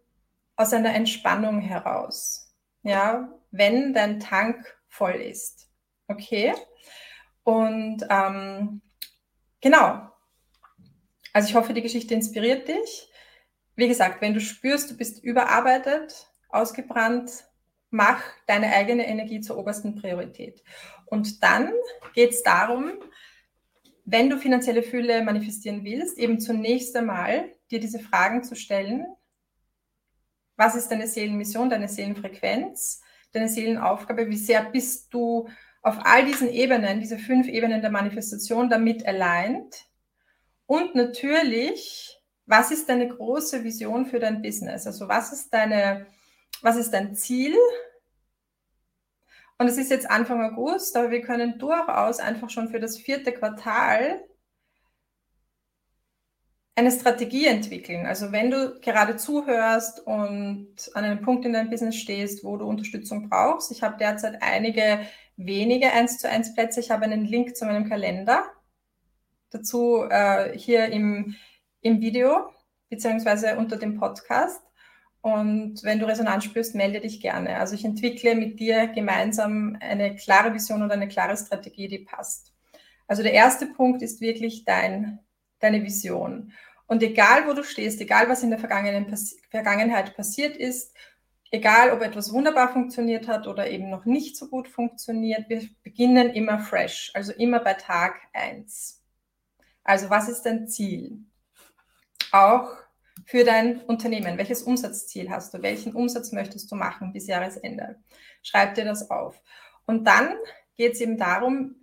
aus 0.56 0.74
einer 0.74 0.94
Entspannung 0.94 1.60
heraus. 1.60 2.54
Ja, 2.84 3.30
wenn 3.52 3.94
dein 3.94 4.20
Tank 4.20 4.66
voll 4.88 5.14
ist. 5.14 5.70
Okay? 6.08 6.54
Und 7.44 8.06
ähm, 8.10 8.82
genau. 9.62 10.10
Also 11.34 11.50
ich 11.50 11.56
hoffe, 11.56 11.74
die 11.74 11.82
Geschichte 11.82 12.14
inspiriert 12.14 12.68
dich 12.68 13.12
wie 13.76 13.88
gesagt, 13.88 14.22
wenn 14.22 14.34
du 14.34 14.40
spürst, 14.40 14.92
du 14.92 14.98
bist 14.98 15.24
überarbeitet, 15.24 16.28
ausgebrannt, 16.50 17.46
mach 17.92 18.22
deine 18.48 18.74
eigene 18.74 19.08
Energie 19.08 19.42
zur 19.42 19.58
obersten 19.58 19.96
Priorität. 19.96 20.64
Und 21.06 21.44
dann 21.44 21.72
geht 22.14 22.32
es 22.32 22.42
darum, 22.44 22.94
wenn 24.06 24.30
du 24.30 24.38
finanzielle 24.38 24.82
Fülle 24.82 25.24
manifestieren 25.24 25.84
willst, 25.84 26.18
eben 26.18 26.40
zunächst 26.40 26.96
einmal 26.96 27.52
dir 27.70 27.80
diese 27.80 28.00
Fragen 28.00 28.44
zu 28.44 28.56
stellen. 28.56 29.06
Was 30.56 30.76
ist 30.76 30.90
deine 30.90 31.08
Seelenmission, 31.08 31.70
deine 31.70 31.88
Seelenfrequenz, 31.88 33.02
deine 33.34 33.48
Seelenaufgabe? 33.48 34.28
Wie 34.30 34.38
sehr 34.38 34.64
bist 34.64 35.14
du 35.14 35.48
auf 35.84 35.98
all 36.04 36.26
diesen 36.26 36.50
Ebenen, 36.50 37.00
diese 37.00 37.20
fünf 37.20 37.48
Ebenen 37.48 37.82
der 37.82 37.92
Manifestation 37.92 38.70
damit 38.70 39.06
aligned? 39.06 39.86
Und 40.66 40.96
natürlich 40.96 42.22
was 42.52 42.70
ist 42.70 42.90
deine 42.90 43.08
große 43.08 43.64
Vision 43.64 44.06
für 44.06 44.20
dein 44.20 44.42
Business? 44.42 44.86
Also 44.86 45.08
was 45.08 45.32
ist 45.32 45.54
deine, 45.54 46.06
was 46.62 46.78
ist 46.78 46.92
dein 46.92 47.16
Ziel? 47.16 47.56
Und 49.58 49.68
es 49.68 49.78
ist 49.78 49.92
jetzt 49.92 50.10
Anfang 50.10 50.44
August, 50.44 50.96
aber 50.98 51.12
wir 51.12 51.22
können 51.22 51.60
durchaus 51.60 52.20
einfach 52.20 52.50
schon 52.50 52.70
für 52.70 52.80
das 52.80 52.98
vierte 52.98 53.32
Quartal 53.32 54.24
eine 56.76 56.92
Strategie 56.92 57.46
entwickeln. 57.46 58.06
Also 58.06 58.32
wenn 58.32 58.50
du 58.50 58.80
gerade 58.80 59.18
zuhörst 59.18 60.00
und 60.00 60.76
an 60.94 61.04
einem 61.04 61.22
Punkt 61.22 61.46
in 61.46 61.54
deinem 61.54 61.70
Business 61.70 61.96
stehst, 61.96 62.44
wo 62.44 62.58
du 62.58 62.66
Unterstützung 62.66 63.30
brauchst, 63.30 63.72
ich 63.72 63.84
habe 63.84 63.98
derzeit 63.98 64.42
einige 64.42 65.06
wenige 65.38 65.92
1 65.92 66.18
zu 66.18 66.30
1 66.30 66.56
Plätze. 66.56 66.80
Ich 66.80 66.90
habe 66.90 67.06
einen 67.06 67.26
Link 67.26 67.56
zu 67.56 67.66
meinem 67.66 67.88
Kalender 67.88 68.46
dazu 69.50 70.06
äh, 70.10 70.58
hier 70.58 70.88
im, 70.88 71.36
im 71.82 72.00
Video 72.00 72.50
beziehungsweise 72.90 73.58
unter 73.58 73.78
dem 73.78 74.00
Podcast. 74.00 74.62
Und 75.22 75.84
wenn 75.84 76.00
du 76.00 76.08
Resonanz 76.08 76.46
spürst, 76.46 76.74
melde 76.74 77.00
dich 77.00 77.22
gerne. 77.22 77.58
Also 77.58 77.76
ich 77.76 77.86
entwickle 77.86 78.36
mit 78.36 78.60
dir 78.60 78.88
gemeinsam 78.88 79.78
eine 79.80 80.16
klare 80.16 80.54
Vision 80.54 80.82
und 80.82 80.92
eine 80.92 81.08
klare 81.08 81.38
Strategie, 81.38 81.88
die 81.88 82.00
passt. 82.00 82.54
Also 83.08 83.22
der 83.22 83.34
erste 83.34 83.68
Punkt 83.68 84.02
ist 84.02 84.22
wirklich 84.22 84.66
dein, 84.66 85.20
deine 85.60 85.84
Vision. 85.84 86.54
Und 86.88 87.04
egal, 87.04 87.48
wo 87.48 87.54
du 87.54 87.64
stehst, 87.64 88.02
egal, 88.02 88.30
was 88.30 88.44
in 88.44 88.50
der 88.50 88.60
Vergangenheit 88.60 90.16
passiert 90.16 90.58
ist, 90.58 90.96
egal, 91.52 91.92
ob 91.92 92.02
etwas 92.02 92.34
wunderbar 92.34 92.74
funktioniert 92.74 93.28
hat 93.28 93.48
oder 93.48 93.70
eben 93.70 93.90
noch 93.90 94.06
nicht 94.06 94.36
so 94.36 94.48
gut 94.48 94.68
funktioniert, 94.68 95.50
wir 95.50 95.62
beginnen 95.84 96.32
immer 96.32 96.60
fresh, 96.60 97.12
also 97.14 97.32
immer 97.34 97.60
bei 97.60 97.76
Tag 97.76 98.16
eins. 98.34 99.02
Also 99.84 100.10
was 100.10 100.30
ist 100.30 100.44
dein 100.44 100.68
Ziel? 100.68 101.26
auch 102.32 102.70
für 103.26 103.44
dein 103.44 103.82
Unternehmen. 103.82 104.38
Welches 104.38 104.64
Umsatzziel 104.64 105.30
hast 105.30 105.54
du? 105.54 105.62
Welchen 105.62 105.94
Umsatz 105.94 106.32
möchtest 106.32 106.72
du 106.72 106.76
machen 106.76 107.14
bis 107.14 107.28
Jahresende? 107.28 107.98
Schreib 108.42 108.76
dir 108.76 108.86
das 108.86 109.10
auf. 109.10 109.42
Und 109.86 110.06
dann 110.06 110.36
geht 110.76 110.94
es 110.94 111.02
eben 111.02 111.18
darum, 111.18 111.76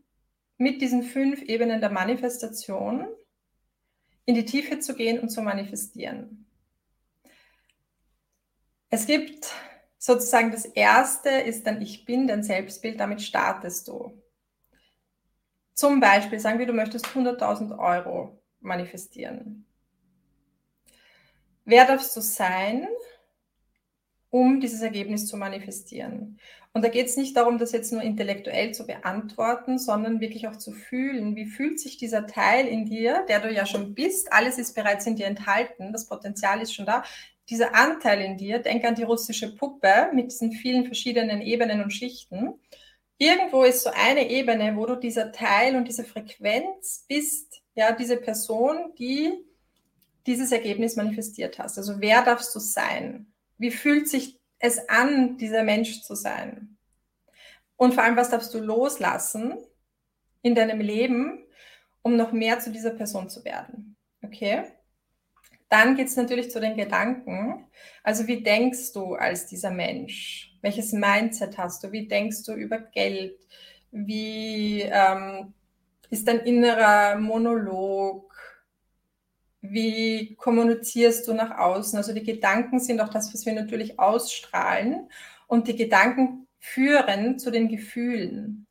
mit 0.57 0.81
diesen 0.83 1.03
fünf 1.03 1.43
Ebenen 1.43 1.81
der 1.81 1.91
Manifestation 1.91 3.07
in 4.25 4.35
die 4.35 4.45
Tiefe 4.45 4.79
zu 4.81 4.95
gehen 4.95 5.21
und 5.21 5.31
zu 5.31 5.41
manifestieren. 5.41 6.47
Es 8.91 9.07
gibt 9.07 9.53
sozusagen 9.99 10.51
das 10.51 10.65
erste 10.65 11.31
ist 11.31 11.67
dann 11.67 11.83
Ich 11.83 12.05
bin, 12.05 12.27
dein 12.27 12.43
Selbstbild, 12.43 12.99
damit 12.99 13.23
startest 13.23 13.89
du. 13.89 14.23
Zum 15.75 16.01
Beispiel 16.01 16.41
sagen 16.41 16.59
wir, 16.59 16.67
du 16.67 16.73
möchtest 16.73 17.07
100.000 17.07 17.79
Euro 17.79 18.43
manifestieren. 18.61 19.68
Wer 21.69 21.85
darfst 21.85 22.17
du 22.17 22.23
sein, 22.23 22.89
um 24.31 24.59
dieses 24.59 24.81
Ergebnis 24.81 25.27
zu 25.27 25.37
manifestieren? 25.37 26.41
Und 26.73 26.83
da 26.83 26.89
geht 26.89 27.09
es 27.09 27.19
nicht 27.19 27.37
darum, 27.37 27.59
das 27.59 27.73
jetzt 27.73 27.93
nur 27.93 28.01
intellektuell 28.01 28.73
zu 28.73 28.87
beantworten, 28.87 29.79
sondern 29.79 30.19
wirklich 30.19 30.49
auch 30.49 30.57
zu 30.57 30.73
fühlen. 30.73 31.37
Wie 31.37 31.45
fühlt 31.45 31.79
sich 31.79 31.99
dieser 31.99 32.27
Teil 32.27 32.67
in 32.67 32.87
dir, 32.87 33.23
der 33.29 33.41
du 33.41 33.53
ja 33.53 33.67
schon 33.67 33.95
bist? 33.95 34.33
Alles 34.33 34.57
ist 34.57 34.75
bereits 34.75 35.07
in 35.07 35.17
dir 35.17 35.27
enthalten, 35.27 35.93
das 35.93 36.07
Potenzial 36.07 36.63
ist 36.63 36.73
schon 36.73 36.87
da 36.87 37.05
dieser 37.51 37.75
Anteil 37.75 38.23
in 38.23 38.39
dir, 38.39 38.61
denk 38.61 38.87
an 38.87 38.95
die 38.95 39.03
russische 39.03 39.55
Puppe 39.55 40.09
mit 40.15 40.33
diesen 40.33 40.53
vielen 40.53 40.87
verschiedenen 40.87 41.43
Ebenen 41.43 41.83
und 41.83 41.91
Schichten. 41.91 42.55
Irgendwo 43.19 43.65
ist 43.65 43.83
so 43.83 43.91
eine 43.91 44.31
Ebene, 44.31 44.75
wo 44.75 44.87
du 44.87 44.97
dieser 44.97 45.33
Teil 45.33 45.77
und 45.77 45.87
diese 45.87 46.05
Frequenz 46.05 47.05
bist, 47.09 47.61
ja, 47.75 47.93
diese 47.93 48.17
Person, 48.17 48.95
die 48.99 49.48
dieses 50.29 50.53
Ergebnis 50.53 50.95
manifestiert 50.95 51.59
hast. 51.59 51.79
Also 51.79 52.01
wer 52.01 52.23
darfst 52.23 52.55
du 52.55 52.61
sein? 52.61 53.33
Wie 53.57 53.71
fühlt 53.71 54.09
sich 54.09 54.39
es 54.59 54.89
an, 54.89 55.39
dieser 55.39 55.65
Mensch 55.65 56.03
zu 56.03 56.15
sein? 56.15 56.77
Und 57.77 57.95
vor 57.95 58.05
allem, 58.05 58.17
was 58.17 58.31
darfst 58.31 58.53
du 58.53 58.59
loslassen 58.59 59.57
in 60.43 60.55
deinem 60.55 60.81
Leben, 60.81 61.45
um 62.03 62.17
noch 62.17 62.33
mehr 62.33 62.61
zu 62.61 62.71
dieser 62.71 62.91
Person 62.91 63.31
zu 63.31 63.45
werden? 63.45 63.97
Okay? 64.23 64.65
Dann 65.71 65.97
geht 65.97 66.09
es 66.09 66.17
natürlich 66.17 66.51
zu 66.51 66.61
den 66.61 66.77
Gedanken. 66.77 67.67
Also 68.03 68.27
wie 68.27 68.43
denkst 68.43 68.93
du 68.93 69.15
als 69.15 69.47
dieser 69.47 69.71
Mensch? 69.71 70.57
Welches 70.61 70.93
Mindset 70.93 71.57
hast 71.57 71.85
du? 71.85 71.93
Wie 71.93 72.07
denkst 72.07 72.43
du 72.45 72.53
über 72.53 72.79
Geld? 72.79 73.39
Wie 73.91 74.83
ähm, 74.83 75.55
ist 76.11 76.29
dein 76.29 76.41
innerer 76.41 77.17
Monolog? 77.17 78.28
Wie 79.71 80.35
kommunizierst 80.37 81.27
du 81.29 81.35
nach 81.35 81.59
außen? 81.59 81.97
Also 81.97 82.13
die 82.13 82.23
Gedanken 82.23 82.81
sind 82.81 83.01
auch 83.01 83.09
das, 83.09 83.33
was 83.33 83.47
wir 83.47 83.53
natürlich 83.53 83.99
ausstrahlen. 83.99 85.09
Und 85.47 85.69
die 85.69 85.77
Gedanken 85.77 86.47
führen 86.59 87.39
zu 87.39 87.51
den 87.51 87.69
Gefühlen. 87.69 88.67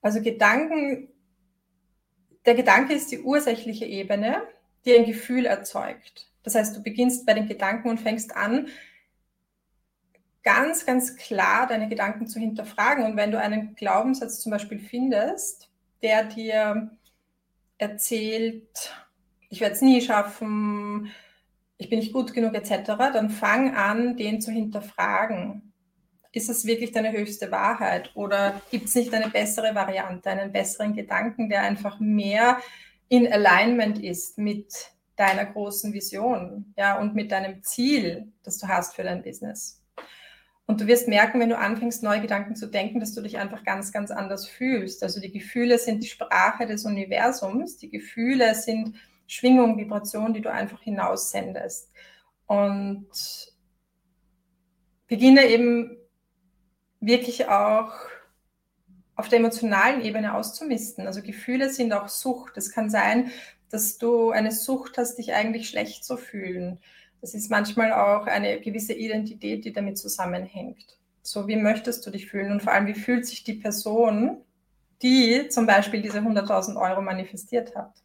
Also 0.00 0.20
Gedanken, 0.20 1.08
der 2.44 2.54
Gedanke 2.54 2.94
ist 2.94 3.12
die 3.12 3.20
ursächliche 3.20 3.86
Ebene 3.86 4.42
die 4.84 4.94
ein 4.96 5.04
Gefühl 5.04 5.46
erzeugt. 5.46 6.28
Das 6.42 6.54
heißt, 6.54 6.76
du 6.76 6.82
beginnst 6.82 7.24
bei 7.24 7.34
den 7.34 7.46
Gedanken 7.46 7.88
und 7.88 8.00
fängst 8.00 8.34
an, 8.36 8.68
ganz, 10.42 10.84
ganz 10.84 11.16
klar 11.16 11.68
deine 11.68 11.88
Gedanken 11.88 12.26
zu 12.26 12.40
hinterfragen. 12.40 13.04
Und 13.04 13.16
wenn 13.16 13.30
du 13.30 13.38
einen 13.38 13.76
Glaubenssatz 13.76 14.40
zum 14.40 14.50
Beispiel 14.50 14.80
findest, 14.80 15.70
der 16.02 16.24
dir 16.24 16.90
erzählt, 17.78 19.01
ich 19.52 19.60
werde 19.60 19.74
es 19.74 19.82
nie 19.82 20.00
schaffen, 20.00 21.12
ich 21.76 21.90
bin 21.90 21.98
nicht 21.98 22.14
gut 22.14 22.32
genug 22.32 22.54
etc., 22.54 22.86
dann 23.12 23.28
fang 23.28 23.76
an, 23.76 24.16
den 24.16 24.40
zu 24.40 24.50
hinterfragen. 24.50 25.74
Ist 26.32 26.48
es 26.48 26.64
wirklich 26.64 26.92
deine 26.92 27.12
höchste 27.12 27.50
Wahrheit 27.50 28.12
oder 28.14 28.62
gibt 28.70 28.86
es 28.86 28.94
nicht 28.94 29.12
eine 29.12 29.28
bessere 29.28 29.74
Variante, 29.74 30.30
einen 30.30 30.52
besseren 30.52 30.96
Gedanken, 30.96 31.50
der 31.50 31.62
einfach 31.62 32.00
mehr 32.00 32.60
in 33.08 33.30
Alignment 33.30 34.02
ist 34.02 34.38
mit 34.38 34.72
deiner 35.16 35.44
großen 35.44 35.92
Vision, 35.92 36.72
ja, 36.78 36.98
und 36.98 37.14
mit 37.14 37.30
deinem 37.30 37.62
Ziel, 37.62 38.32
das 38.44 38.56
du 38.56 38.68
hast 38.68 38.96
für 38.96 39.02
dein 39.02 39.22
Business. 39.22 39.82
Und 40.64 40.80
du 40.80 40.86
wirst 40.86 41.08
merken, 41.08 41.40
wenn 41.40 41.50
du 41.50 41.58
anfängst, 41.58 42.02
neue 42.02 42.22
Gedanken 42.22 42.56
zu 42.56 42.68
denken, 42.68 43.00
dass 43.00 43.12
du 43.12 43.20
dich 43.20 43.36
einfach 43.36 43.64
ganz, 43.64 43.92
ganz 43.92 44.10
anders 44.10 44.48
fühlst. 44.48 45.02
Also 45.02 45.20
die 45.20 45.30
Gefühle 45.30 45.76
sind 45.76 46.02
die 46.02 46.08
Sprache 46.08 46.64
des 46.64 46.86
Universums. 46.86 47.76
Die 47.76 47.90
Gefühle 47.90 48.54
sind 48.54 48.94
Schwingung, 49.32 49.78
Vibration, 49.78 50.34
die 50.34 50.42
du 50.42 50.52
einfach 50.52 50.82
hinaussendest. 50.82 51.90
Und 52.46 53.08
beginne 55.06 55.46
eben 55.46 55.96
wirklich 57.00 57.48
auch 57.48 57.94
auf 59.16 59.28
der 59.28 59.38
emotionalen 59.38 60.02
Ebene 60.02 60.34
auszumisten. 60.34 61.06
Also 61.06 61.22
Gefühle 61.22 61.70
sind 61.70 61.94
auch 61.94 62.08
Sucht. 62.08 62.58
Es 62.58 62.72
kann 62.72 62.90
sein, 62.90 63.30
dass 63.70 63.96
du 63.96 64.30
eine 64.30 64.52
Sucht 64.52 64.98
hast, 64.98 65.16
dich 65.16 65.32
eigentlich 65.32 65.70
schlecht 65.70 66.04
zu 66.04 66.18
fühlen. 66.18 66.78
Das 67.22 67.32
ist 67.32 67.50
manchmal 67.50 67.92
auch 67.92 68.26
eine 68.26 68.60
gewisse 68.60 68.92
Identität, 68.92 69.64
die 69.64 69.72
damit 69.72 69.96
zusammenhängt. 69.96 70.98
So, 71.22 71.48
wie 71.48 71.56
möchtest 71.56 72.06
du 72.06 72.10
dich 72.10 72.26
fühlen? 72.28 72.52
Und 72.52 72.62
vor 72.62 72.72
allem, 72.72 72.86
wie 72.86 72.94
fühlt 72.94 73.24
sich 73.26 73.44
die 73.44 73.54
Person, 73.54 74.42
die 75.00 75.48
zum 75.48 75.66
Beispiel 75.66 76.02
diese 76.02 76.18
100.000 76.18 76.78
Euro 76.78 77.00
manifestiert 77.00 77.74
hat? 77.74 78.02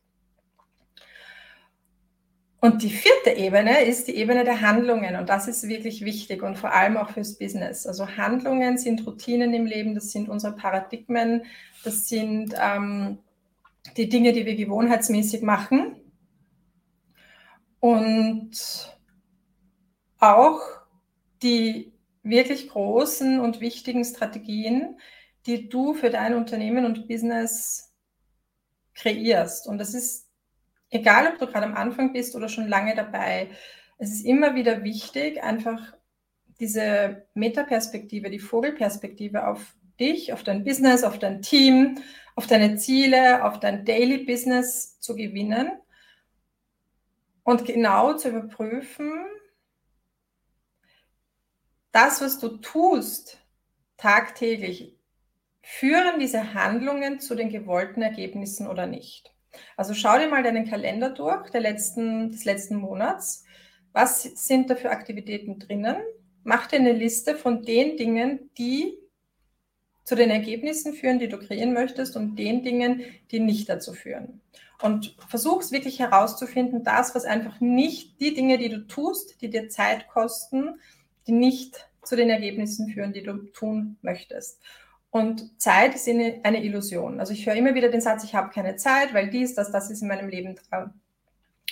Und 2.68 2.84
die 2.84 2.90
vierte 2.90 3.30
Ebene 3.30 3.86
ist 3.86 4.10
die 4.10 4.18
Ebene 4.18 4.44
der 4.44 4.60
Handlungen 4.60 5.16
und 5.16 5.30
das 5.30 5.48
ist 5.48 5.70
wirklich 5.70 6.04
wichtig 6.04 6.44
und 6.44 6.58
vor 6.58 6.74
allem 6.74 6.98
auch 6.98 7.12
fürs 7.12 7.38
Business. 7.38 7.88
Also 7.88 8.18
Handlungen 8.18 8.78
sind 8.78 9.08
Routinen 9.08 9.54
im 9.54 9.66
Leben, 9.66 9.96
das 9.96 10.12
sind 10.12 10.28
unsere 10.28 10.54
Paradigmen, 10.54 11.46
das 11.86 12.10
sind 12.10 12.54
ähm, 12.62 13.20
die 13.96 14.10
Dinge, 14.10 14.34
die 14.34 14.46
wir 14.46 14.58
gewohnheitsmäßig 14.58 15.44
machen 15.44 15.96
und 17.80 18.52
auch 20.20 20.60
die 21.42 21.94
wirklich 22.22 22.68
großen 22.68 23.40
und 23.40 23.62
wichtigen 23.62 24.04
Strategien, 24.04 25.00
die 25.46 25.70
du 25.70 25.94
für 25.94 26.10
dein 26.10 26.34
Unternehmen 26.34 26.84
und 26.84 27.08
Business 27.08 27.94
kreierst. 28.94 29.68
Und 29.68 29.78
das 29.78 29.94
ist 29.94 30.27
egal 30.90 31.28
ob 31.28 31.40
du 31.40 31.48
gerade 31.48 31.66
am 31.66 31.76
Anfang 31.76 32.14
bist 32.14 32.36
oder 32.36 32.50
schon 32.50 32.68
lange 32.68 32.96
dabei, 32.96 33.50
es 33.98 34.12
ist 34.12 34.26
immer 34.26 34.56
wieder 34.56 34.84
wichtig, 34.84 35.42
einfach 35.42 35.94
diese 36.60 37.28
Metaperspektive, 37.34 38.30
die 38.30 38.40
Vogelperspektive 38.40 39.48
auf 39.48 39.76
dich, 40.00 40.34
auf 40.34 40.44
dein 40.44 40.64
Business, 40.64 41.04
auf 41.04 41.20
dein 41.20 41.42
Team, 41.42 42.00
auf 42.36 42.48
deine 42.48 42.76
Ziele, 42.78 43.44
auf 43.44 43.60
dein 43.60 43.86
Daily 43.86 44.20
Business 44.26 45.00
zu 45.00 45.16
gewinnen 45.16 45.72
und 47.44 47.66
genau 47.66 48.14
zu 48.14 48.30
überprüfen, 48.30 49.26
das, 51.92 52.22
was 52.22 52.40
du 52.40 52.58
tust, 52.58 53.40
tagtäglich, 53.98 54.96
führen 55.62 56.20
diese 56.20 56.54
Handlungen 56.54 57.20
zu 57.20 57.34
den 57.34 57.50
gewollten 57.50 58.02
Ergebnissen 58.02 58.68
oder 58.68 58.86
nicht. 58.86 59.34
Also 59.76 59.94
schau 59.94 60.18
dir 60.18 60.28
mal 60.28 60.44
deinen 60.44 60.70
Kalender 60.70 61.10
durch, 61.10 61.50
der 61.50 61.62
letzten, 61.62 62.32
des 62.32 62.46
letzten 62.46 62.76
Monats. 62.76 63.46
Was 63.94 64.24
sind 64.24 64.70
da 64.70 64.76
für 64.76 64.92
Aktivitäten 64.92 65.60
drinnen? 65.60 65.98
Mach 66.44 66.68
dir 66.68 66.80
eine 66.80 66.94
Liste 66.94 67.36
von 67.36 67.64
den 67.64 67.98
Dingen, 67.98 68.50
die 68.58 68.98
zu 70.04 70.16
den 70.16 70.30
Ergebnissen 70.30 70.94
führen, 70.94 71.20
die 71.20 71.28
du 71.28 71.38
kreieren 71.38 71.74
möchtest 71.74 72.16
und 72.16 72.38
den 72.38 72.64
Dingen, 72.64 73.04
die 73.32 73.42
nicht 73.42 73.68
dazu 73.68 73.94
führen. 73.94 74.42
Und 74.82 75.18
versuch 75.28 75.62
es 75.62 75.72
wirklich 75.72 76.00
herauszufinden, 76.00 76.84
das, 76.84 77.16
was 77.16 77.26
einfach 77.26 77.60
nicht, 77.60 78.22
die 78.22 78.34
Dinge, 78.34 78.58
die 78.58 78.70
du 78.70 78.88
tust, 78.88 79.42
die 79.42 79.50
dir 79.50 79.68
Zeit 79.70 80.08
kosten, 80.08 80.80
die 81.28 81.34
nicht 81.34 81.90
zu 82.04 82.16
den 82.16 82.30
Ergebnissen 82.30 82.90
führen, 82.90 83.12
die 83.12 83.24
du 83.24 83.34
tun 83.52 83.98
möchtest. 84.02 84.62
Und 85.18 85.60
Zeit 85.60 85.96
ist 85.96 86.08
eine 86.08 86.64
Illusion. 86.64 87.20
Also 87.20 87.34
ich 87.34 87.48
höre 87.48 87.56
immer 87.56 87.74
wieder 87.74 87.90
den 87.90 88.02
Satz, 88.02 88.24
ich 88.24 88.36
habe 88.36 88.54
keine 88.54 88.76
Zeit, 88.76 89.16
weil 89.16 89.32
dies, 89.32 89.56
das, 89.56 89.72
das 89.72 89.90
ist 89.90 90.04
in 90.04 90.10
meinem 90.10 90.30
Leben 90.30 90.56
dran. 90.70 90.94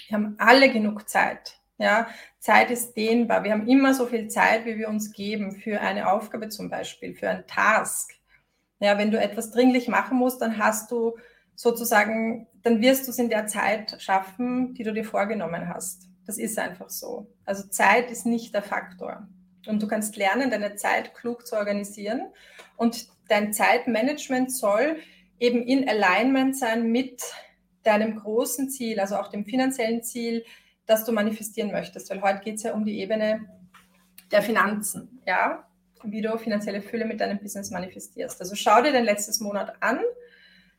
Wir 0.08 0.17
haben 0.17 0.36
alle 0.39 0.71
genug 0.71 1.08
Zeit. 1.08 1.60
Ja, 1.77 2.08
Zeit 2.39 2.71
ist 2.71 2.97
dehnbar. 2.97 3.43
Wir 3.43 3.51
haben 3.51 3.67
immer 3.67 3.93
so 3.93 4.08
viel 4.08 4.29
Zeit, 4.29 4.65
wie 4.65 4.77
wir 4.79 4.89
uns 4.89 5.12
geben 5.12 5.51
für 5.51 5.79
eine 5.79 6.12
Aufgabe 6.12 6.49
zum 6.49 6.71
Beispiel, 6.71 7.13
für 7.13 7.29
einen 7.29 7.45
Task. 7.45 8.13
Ja, 8.79 8.97
wenn 8.97 9.12
du 9.12 9.19
etwas 9.19 9.51
dringlich 9.51 9.88
machen 9.89 10.17
musst, 10.17 10.41
dann 10.41 10.58
hast 10.58 10.89
du 10.89 11.15
sozusagen, 11.53 12.47
dann 12.63 12.81
wirst 12.81 13.05
du 13.05 13.12
es 13.12 13.19
in 13.19 13.29
der 13.29 13.45
Zeit 13.45 14.01
schaffen, 14.01 14.73
die 14.73 14.84
du 14.84 14.91
dir 14.91 15.05
vorgenommen 15.05 15.69
hast. 15.69 16.08
Das 16.25 16.39
ist 16.39 16.58
einfach 16.58 16.89
so. 16.89 17.27
Also 17.45 17.67
Zeit 17.67 18.10
ist 18.10 18.25
nicht 18.25 18.55
der 18.55 18.63
Faktor. 18.63 19.27
Und 19.67 19.82
du 19.82 19.88
kannst 19.88 20.15
lernen, 20.15 20.49
deine 20.49 20.75
Zeit 20.75 21.13
klug 21.15 21.47
zu 21.47 21.56
organisieren. 21.56 22.28
Und 22.78 23.08
dein 23.28 23.54
Zeitmanagement 23.54 24.51
soll 24.51 24.97
eben 25.39 25.63
in 25.63 25.88
Alignment 25.89 26.58
sein 26.58 26.91
mit 26.91 27.21
deinem 27.84 28.15
großen 28.17 28.69
Ziel, 28.69 28.99
also 28.99 29.17
auch 29.17 29.30
dem 29.30 29.45
finanziellen 29.45 30.04
Ziel, 30.04 30.43
das 30.86 31.06
du 31.06 31.12
manifestieren 31.12 31.71
möchtest, 31.71 32.10
weil 32.10 32.21
heute 32.21 32.41
geht 32.43 32.56
es 32.56 32.63
ja 32.63 32.73
um 32.73 32.86
die 32.86 32.99
Ebene 32.99 33.47
der 34.32 34.41
Finanzen, 34.41 35.21
ja, 35.25 35.67
wie 36.04 36.21
du 36.21 36.38
finanzielle 36.38 36.82
Fülle 36.82 37.06
mit 37.06 37.19
deinem 37.21 37.39
Business 37.39 37.71
manifestierst. 37.71 38.39
Also 38.39 38.56
schau 38.56 38.82
dir 38.82 38.91
den 38.91 39.06
letzten 39.06 39.43
Monat 39.43 39.73
an, 39.82 39.99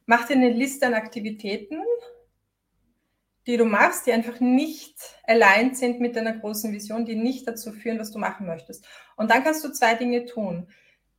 mach 0.07 0.27
dir 0.27 0.35
eine 0.35 0.51
Liste 0.51 0.87
an 0.87 0.95
Aktivitäten, 0.95 1.83
die 3.47 3.57
du 3.57 3.65
machst, 3.65 4.07
die 4.07 4.13
einfach 4.13 4.41
nicht 4.41 4.97
allein 5.25 5.75
sind 5.75 6.01
mit 6.01 6.17
deiner 6.17 6.37
großen 6.37 6.73
Vision, 6.73 7.05
die 7.05 7.15
nicht 7.15 7.47
dazu 7.47 7.73
führen, 7.73 7.99
was 7.99 8.11
du 8.11 8.19
machen 8.19 8.47
möchtest. 8.47 8.85
Und 9.17 9.31
dann 9.31 9.45
kannst 9.45 9.65
du 9.65 9.71
zwei 9.71 9.95
Dinge 9.95 10.25
tun. 10.25 10.69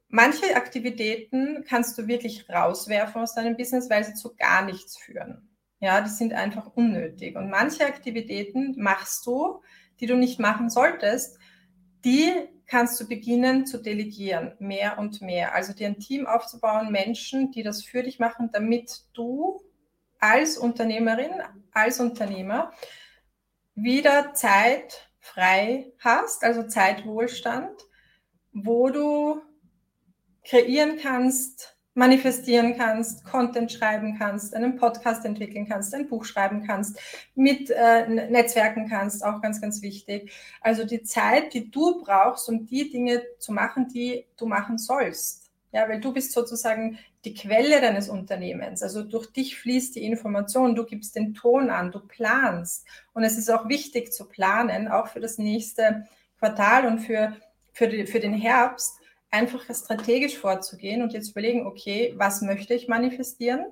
Manche 0.09 0.55
Aktivitäten 0.55 1.63
kannst 1.67 1.97
du 1.97 2.07
wirklich 2.07 2.49
rauswerfen 2.49 3.21
aus 3.21 3.35
deinem 3.35 3.57
Business, 3.57 3.89
weil 3.89 4.03
sie 4.03 4.13
zu 4.13 4.35
gar 4.35 4.63
nichts 4.63 4.97
führen. 4.97 5.49
Ja, 5.79 6.01
die 6.01 6.09
sind 6.09 6.33
einfach 6.33 6.75
unnötig. 6.75 7.35
Und 7.35 7.49
manche 7.49 7.85
Aktivitäten 7.85 8.75
machst 8.77 9.25
du, 9.25 9.61
die 9.99 10.05
du 10.05 10.15
nicht 10.15 10.39
machen 10.39 10.69
solltest, 10.69 11.37
die 12.03 12.31
kannst 12.67 12.99
du 12.99 13.07
beginnen 13.07 13.65
zu 13.65 13.77
delegieren, 13.77 14.53
mehr 14.59 14.97
und 14.99 15.21
mehr. 15.21 15.55
Also 15.55 15.73
dir 15.73 15.87
ein 15.87 15.99
Team 15.99 16.25
aufzubauen, 16.25 16.91
Menschen, 16.91 17.51
die 17.51 17.63
das 17.63 17.83
für 17.83 18.03
dich 18.03 18.19
machen, 18.19 18.49
damit 18.51 19.03
du 19.13 19.61
als 20.19 20.57
Unternehmerin, 20.57 21.31
als 21.71 21.99
Unternehmer 21.99 22.71
wieder 23.75 24.33
Zeit 24.33 25.09
frei 25.19 25.91
hast, 25.99 26.43
also 26.43 26.63
Zeitwohlstand, 26.63 27.71
wo 28.53 28.89
du 28.89 29.41
kreieren 30.43 30.97
kannst, 30.97 31.77
manifestieren 31.93 32.77
kannst, 32.77 33.25
Content 33.25 33.71
schreiben 33.71 34.17
kannst, 34.19 34.53
einen 34.53 34.77
Podcast 34.77 35.25
entwickeln 35.25 35.67
kannst, 35.67 35.93
ein 35.95 36.07
Buch 36.07 36.25
schreiben 36.25 36.63
kannst, 36.65 36.99
mit 37.33 37.71
äh, 37.71 38.07
Netzwerken 38.07 38.87
kannst, 38.87 39.25
auch 39.25 39.41
ganz, 39.41 39.59
ganz 39.59 39.81
wichtig. 39.81 40.31
Also 40.61 40.85
die 40.85 41.01
Zeit, 41.01 41.53
die 41.53 41.71
du 41.71 42.03
brauchst, 42.03 42.47
um 42.49 42.65
die 42.65 42.89
Dinge 42.89 43.23
zu 43.39 43.51
machen, 43.51 43.87
die 43.89 44.25
du 44.37 44.45
machen 44.45 44.77
sollst. 44.77 45.46
Ja, 45.71 45.87
weil 45.89 45.99
du 45.99 46.13
bist 46.13 46.31
sozusagen 46.31 46.97
die 47.25 47.33
Quelle 47.33 47.81
deines 47.81 48.07
Unternehmens. 48.07 48.81
Also 48.81 49.03
durch 49.03 49.27
dich 49.27 49.57
fließt 49.59 49.95
die 49.95 50.05
Information, 50.05 50.75
du 50.75 50.85
gibst 50.85 51.15
den 51.15 51.33
Ton 51.33 51.69
an, 51.69 51.91
du 51.91 51.99
planst. 51.99 52.85
Und 53.13 53.23
es 53.23 53.37
ist 53.37 53.49
auch 53.49 53.67
wichtig 53.67 54.13
zu 54.13 54.25
planen, 54.25 54.87
auch 54.87 55.07
für 55.07 55.19
das 55.19 55.37
nächste 55.37 56.07
Quartal 56.39 56.85
und 56.85 56.99
für, 56.99 57.35
für, 57.73 57.87
die, 57.87 58.07
für 58.07 58.19
den 58.19 58.33
Herbst, 58.33 58.97
einfach 59.29 59.63
strategisch 59.69 60.37
vorzugehen 60.37 61.01
und 61.01 61.13
jetzt 61.13 61.31
überlegen, 61.31 61.67
okay, 61.67 62.13
was 62.15 62.41
möchte 62.41 62.73
ich 62.73 62.87
manifestieren? 62.87 63.65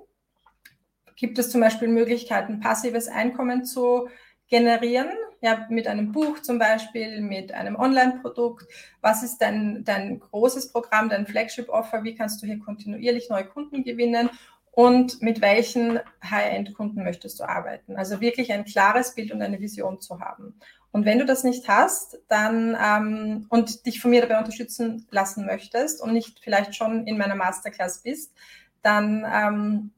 Gibt 1.16 1.40
es 1.40 1.50
zum 1.50 1.62
Beispiel 1.62 1.88
Möglichkeiten, 1.88 2.60
passives 2.60 3.08
Einkommen 3.08 3.64
zu 3.64 4.10
generieren? 4.48 5.10
Ja, 5.46 5.68
mit 5.70 5.86
einem 5.86 6.12
Buch 6.12 6.42
zum 6.42 6.58
Beispiel, 6.58 7.22
mit 7.22 7.52
einem 7.52 7.76
Online-Produkt. 7.76 8.66
Was 9.02 9.22
ist 9.22 9.38
dein, 9.38 9.84
dein 9.84 10.20
großes 10.20 10.72
Programm, 10.72 11.08
dein 11.08 11.28
Flagship-Offer? 11.28 12.04
Wie 12.04 12.16
kannst 12.16 12.42
du 12.42 12.48
hier 12.48 12.58
kontinuierlich 12.58 13.30
neue 13.30 13.46
Kunden 13.46 13.84
gewinnen? 13.84 14.32
Und 14.72 15.22
mit 15.22 15.42
welchen 15.42 16.00
High-End-Kunden 16.28 17.04
möchtest 17.04 17.40
du 17.40 17.44
arbeiten? 17.44 17.96
Also 17.96 18.22
wirklich 18.22 18.52
ein 18.52 18.66
klares 18.66 19.14
Bild 19.14 19.32
und 19.32 19.44
eine 19.44 19.60
Vision 19.60 20.02
zu 20.02 20.20
haben. 20.20 20.60
Und 20.92 21.06
wenn 21.06 21.20
du 21.20 21.26
das 21.26 21.44
nicht 21.44 21.68
hast, 21.68 22.18
dann 22.28 22.76
ähm, 22.84 23.46
und 23.50 23.86
dich 23.86 24.02
von 24.02 24.10
mir 24.10 24.22
dabei 24.22 24.40
unterstützen 24.40 25.06
lassen 25.12 25.46
möchtest 25.46 26.02
und 26.02 26.12
nicht 26.12 26.40
vielleicht 26.40 26.76
schon 26.76 27.06
in 27.06 27.20
meiner 27.20 27.36
Masterclass 27.36 28.02
bist, 28.02 28.34
dann 28.82 29.24
ähm, 29.32 29.92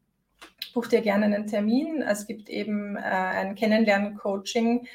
buch 0.74 0.88
dir 0.88 1.00
gerne 1.00 1.24
einen 1.24 1.48
Termin. 1.48 2.02
Es 2.02 2.28
gibt 2.28 2.50
eben 2.50 2.98
äh, 2.98 3.00
ein 3.00 3.56
Kennenlernen-Coaching 3.56 4.86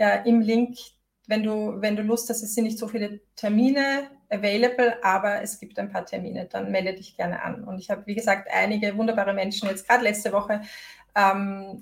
äh, 0.00 0.28
im 0.28 0.40
Link. 0.40 0.78
Wenn 1.26 1.44
du, 1.44 1.80
wenn 1.80 1.94
du 1.94 2.02
Lust 2.02 2.28
hast, 2.28 2.42
es 2.42 2.54
sind 2.54 2.64
nicht 2.64 2.78
so 2.78 2.88
viele 2.88 3.20
Termine 3.36 4.10
available, 4.30 5.02
aber 5.04 5.42
es 5.42 5.60
gibt 5.60 5.78
ein 5.78 5.90
paar 5.90 6.04
Termine, 6.04 6.46
dann 6.46 6.72
melde 6.72 6.94
dich 6.94 7.16
gerne 7.16 7.42
an. 7.42 7.62
Und 7.62 7.78
ich 7.78 7.90
habe, 7.90 8.04
wie 8.06 8.14
gesagt, 8.16 8.48
einige 8.52 8.96
wunderbare 8.96 9.32
Menschen 9.32 9.68
jetzt 9.68 9.86
gerade 9.86 10.02
letzte 10.02 10.32
Woche 10.32 10.62
ähm, 11.14 11.80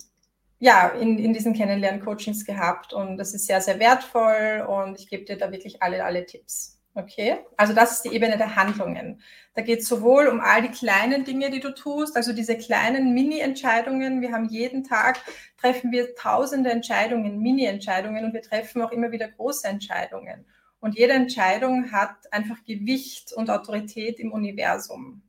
ja, 0.58 0.88
in, 0.88 1.18
in 1.18 1.32
diesen 1.32 1.54
Kennenlernen-Coachings 1.54 2.44
gehabt 2.44 2.92
und 2.92 3.16
das 3.16 3.32
ist 3.32 3.46
sehr, 3.46 3.60
sehr 3.60 3.78
wertvoll 3.78 4.66
und 4.68 4.98
ich 4.98 5.08
gebe 5.08 5.24
dir 5.24 5.38
da 5.38 5.52
wirklich 5.52 5.82
alle, 5.82 6.04
alle 6.04 6.26
Tipps. 6.26 6.77
Okay, 6.98 7.38
also 7.56 7.74
das 7.74 7.92
ist 7.92 8.02
die 8.06 8.08
Ebene 8.08 8.36
der 8.36 8.56
Handlungen. 8.56 9.20
Da 9.54 9.62
geht 9.62 9.80
es 9.80 9.88
sowohl 9.88 10.26
um 10.26 10.40
all 10.40 10.62
die 10.62 10.70
kleinen 10.70 11.24
Dinge, 11.24 11.48
die 11.48 11.60
du 11.60 11.72
tust, 11.72 12.16
also 12.16 12.32
diese 12.32 12.58
kleinen 12.58 13.14
Mini-Entscheidungen. 13.14 14.20
Wir 14.20 14.32
haben 14.32 14.48
jeden 14.48 14.82
Tag, 14.82 15.20
treffen 15.60 15.92
wir 15.92 16.16
tausende 16.16 16.72
Entscheidungen, 16.72 17.38
Mini-Entscheidungen 17.38 18.24
und 18.24 18.34
wir 18.34 18.42
treffen 18.42 18.82
auch 18.82 18.90
immer 18.90 19.12
wieder 19.12 19.28
große 19.28 19.68
Entscheidungen. 19.68 20.44
Und 20.80 20.98
jede 20.98 21.12
Entscheidung 21.12 21.92
hat 21.92 22.32
einfach 22.32 22.64
Gewicht 22.64 23.32
und 23.32 23.48
Autorität 23.48 24.18
im 24.18 24.32
Universum. 24.32 25.22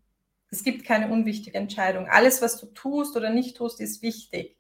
Es 0.49 0.63
gibt 0.63 0.86
keine 0.86 1.10
unwichtige 1.10 1.60
Entscheidung. 1.60 2.08
Alles, 2.08 2.41
was 2.41 2.60
du 2.60 2.65
tust 2.65 3.15
oder 3.15 3.29
nicht 3.29 3.58
tust, 3.58 3.79
ist 3.79 4.01
wichtig. 4.01 4.58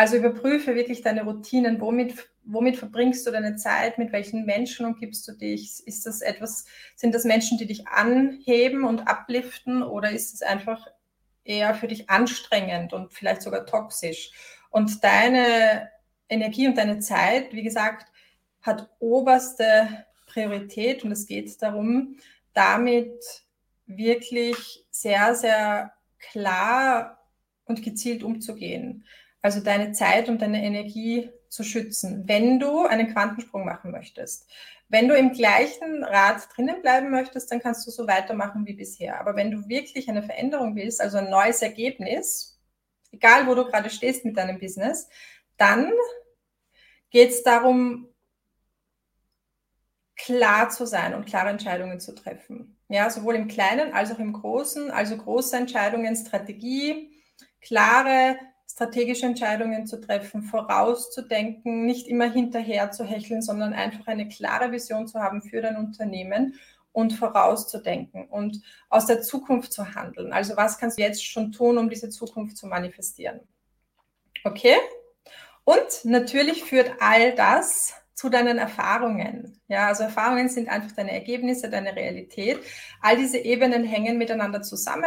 Also 0.00 0.16
überprüfe 0.16 0.74
wirklich 0.76 1.02
deine 1.02 1.24
Routinen. 1.24 1.78
Womit, 1.78 2.14
womit 2.44 2.78
verbringst 2.78 3.26
du 3.26 3.30
deine 3.30 3.56
Zeit? 3.56 3.98
Mit 3.98 4.12
welchen 4.12 4.46
Menschen 4.46 4.86
umgibst 4.86 5.28
du 5.28 5.32
dich? 5.32 5.86
Ist 5.86 6.06
das 6.06 6.22
etwas, 6.22 6.64
sind 6.96 7.14
das 7.14 7.24
Menschen, 7.24 7.58
die 7.58 7.66
dich 7.66 7.86
anheben 7.86 8.84
und 8.84 9.06
abliften 9.06 9.82
oder 9.82 10.10
ist 10.10 10.32
es 10.32 10.40
einfach 10.40 10.86
eher 11.44 11.74
für 11.74 11.86
dich 11.86 12.08
anstrengend 12.08 12.94
und 12.94 13.12
vielleicht 13.12 13.42
sogar 13.42 13.66
toxisch? 13.66 14.30
Und 14.70 15.04
deine 15.04 15.90
Energie 16.30 16.66
und 16.66 16.78
deine 16.78 17.00
Zeit, 17.00 17.52
wie 17.52 17.62
gesagt, 17.62 18.10
hat 18.62 18.88
oberste 19.00 20.06
Priorität 20.24 21.04
und 21.04 21.12
es 21.12 21.26
geht 21.26 21.60
darum, 21.60 22.16
damit 22.54 23.22
wirklich 23.84 24.86
sehr, 24.90 25.34
sehr 25.34 25.92
klar 26.18 27.22
und 27.66 27.82
gezielt 27.82 28.22
umzugehen 28.22 29.04
also 29.42 29.60
deine 29.60 29.92
Zeit 29.92 30.28
und 30.28 30.42
deine 30.42 30.62
Energie 30.62 31.30
zu 31.48 31.64
schützen, 31.64 32.24
wenn 32.26 32.60
du 32.60 32.86
einen 32.86 33.12
Quantensprung 33.12 33.64
machen 33.64 33.90
möchtest. 33.90 34.48
Wenn 34.88 35.08
du 35.08 35.16
im 35.16 35.32
gleichen 35.32 36.04
Rad 36.04 36.48
drinnen 36.54 36.82
bleiben 36.82 37.10
möchtest, 37.10 37.50
dann 37.50 37.60
kannst 37.60 37.86
du 37.86 37.90
so 37.90 38.06
weitermachen 38.06 38.66
wie 38.66 38.74
bisher. 38.74 39.20
Aber 39.20 39.36
wenn 39.36 39.50
du 39.50 39.68
wirklich 39.68 40.08
eine 40.08 40.22
Veränderung 40.22 40.76
willst, 40.76 41.00
also 41.00 41.18
ein 41.18 41.30
neues 41.30 41.62
Ergebnis, 41.62 42.60
egal 43.12 43.46
wo 43.46 43.54
du 43.54 43.64
gerade 43.64 43.90
stehst 43.90 44.24
mit 44.24 44.36
deinem 44.36 44.58
Business, 44.58 45.08
dann 45.56 45.92
geht 47.10 47.30
es 47.30 47.42
darum, 47.42 48.08
klar 50.16 50.70
zu 50.70 50.86
sein 50.86 51.14
und 51.14 51.26
klare 51.26 51.48
Entscheidungen 51.48 51.98
zu 51.98 52.14
treffen. 52.14 52.76
Ja, 52.88 53.08
sowohl 53.10 53.36
im 53.36 53.48
Kleinen 53.48 53.92
als 53.92 54.12
auch 54.12 54.18
im 54.18 54.32
Großen, 54.32 54.90
also 54.90 55.16
große 55.16 55.56
Entscheidungen, 55.56 56.14
Strategie, 56.16 57.12
klare 57.60 58.38
strategische 58.80 59.26
Entscheidungen 59.26 59.86
zu 59.86 60.00
treffen, 60.00 60.42
vorauszudenken, 60.42 61.84
nicht 61.84 62.08
immer 62.08 62.30
hinterher 62.30 62.90
zu 62.90 63.04
hecheln, 63.04 63.42
sondern 63.42 63.74
einfach 63.74 64.06
eine 64.06 64.26
klare 64.26 64.72
Vision 64.72 65.06
zu 65.06 65.20
haben 65.20 65.42
für 65.42 65.60
dein 65.60 65.76
Unternehmen 65.76 66.54
und 66.92 67.12
vorauszudenken 67.12 68.26
und 68.28 68.62
aus 68.88 69.04
der 69.04 69.20
Zukunft 69.20 69.74
zu 69.74 69.94
handeln. 69.94 70.32
Also 70.32 70.56
was 70.56 70.78
kannst 70.78 70.98
du 70.98 71.02
jetzt 71.02 71.22
schon 71.22 71.52
tun, 71.52 71.76
um 71.76 71.90
diese 71.90 72.08
Zukunft 72.08 72.56
zu 72.56 72.66
manifestieren? 72.68 73.40
Okay? 74.44 74.76
Und 75.64 76.04
natürlich 76.04 76.64
führt 76.64 76.90
all 77.00 77.34
das 77.34 77.92
zu 78.14 78.30
deinen 78.30 78.56
Erfahrungen. 78.56 79.60
Ja, 79.68 79.88
also 79.88 80.04
Erfahrungen 80.04 80.48
sind 80.48 80.68
einfach 80.68 80.92
deine 80.92 81.12
Ergebnisse, 81.12 81.68
deine 81.68 81.96
Realität. 81.96 82.60
All 83.02 83.16
diese 83.16 83.38
Ebenen 83.38 83.84
hängen 83.84 84.18
miteinander 84.18 84.62
zusammen. 84.62 85.04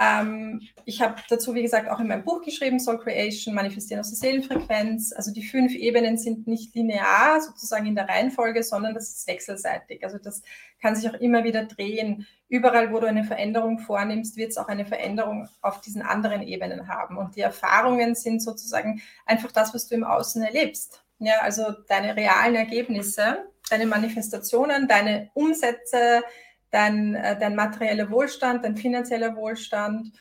Ähm, 0.00 0.60
ich 0.84 1.02
habe 1.02 1.16
dazu, 1.28 1.54
wie 1.54 1.62
gesagt, 1.62 1.88
auch 1.90 1.98
in 1.98 2.06
meinem 2.06 2.22
Buch 2.22 2.42
geschrieben, 2.42 2.78
Soul 2.78 2.98
Creation, 2.98 3.54
Manifestieren 3.54 4.00
aus 4.00 4.10
der 4.10 4.18
Seelenfrequenz. 4.18 5.12
Also 5.12 5.32
die 5.32 5.42
fünf 5.42 5.74
Ebenen 5.74 6.16
sind 6.16 6.46
nicht 6.46 6.74
linear 6.76 7.40
sozusagen 7.40 7.86
in 7.86 7.96
der 7.96 8.08
Reihenfolge, 8.08 8.62
sondern 8.62 8.94
das 8.94 9.08
ist 9.08 9.26
wechselseitig. 9.26 10.04
Also 10.04 10.18
das 10.18 10.42
kann 10.80 10.94
sich 10.94 11.10
auch 11.10 11.18
immer 11.18 11.42
wieder 11.42 11.64
drehen. 11.64 12.26
Überall, 12.48 12.92
wo 12.92 13.00
du 13.00 13.08
eine 13.08 13.24
Veränderung 13.24 13.80
vornimmst, 13.80 14.36
wird 14.36 14.50
es 14.50 14.56
auch 14.56 14.68
eine 14.68 14.86
Veränderung 14.86 15.48
auf 15.62 15.80
diesen 15.80 16.02
anderen 16.02 16.42
Ebenen 16.42 16.86
haben. 16.86 17.16
Und 17.18 17.34
die 17.34 17.40
Erfahrungen 17.40 18.14
sind 18.14 18.40
sozusagen 18.40 19.02
einfach 19.26 19.50
das, 19.50 19.74
was 19.74 19.88
du 19.88 19.96
im 19.96 20.04
Außen 20.04 20.42
erlebst. 20.42 21.02
Ja, 21.18 21.40
also 21.40 21.72
deine 21.88 22.14
realen 22.14 22.54
Ergebnisse, 22.54 23.48
deine 23.68 23.86
Manifestationen, 23.86 24.86
deine 24.86 25.30
Umsätze, 25.34 26.22
dein, 26.70 27.14
äh, 27.14 27.38
dein 27.38 27.54
materieller 27.54 28.10
Wohlstand, 28.10 28.64
dein 28.64 28.76
finanzieller 28.76 29.36
Wohlstand. 29.36 30.12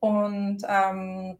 Und 0.00 0.58
ähm, 0.68 1.38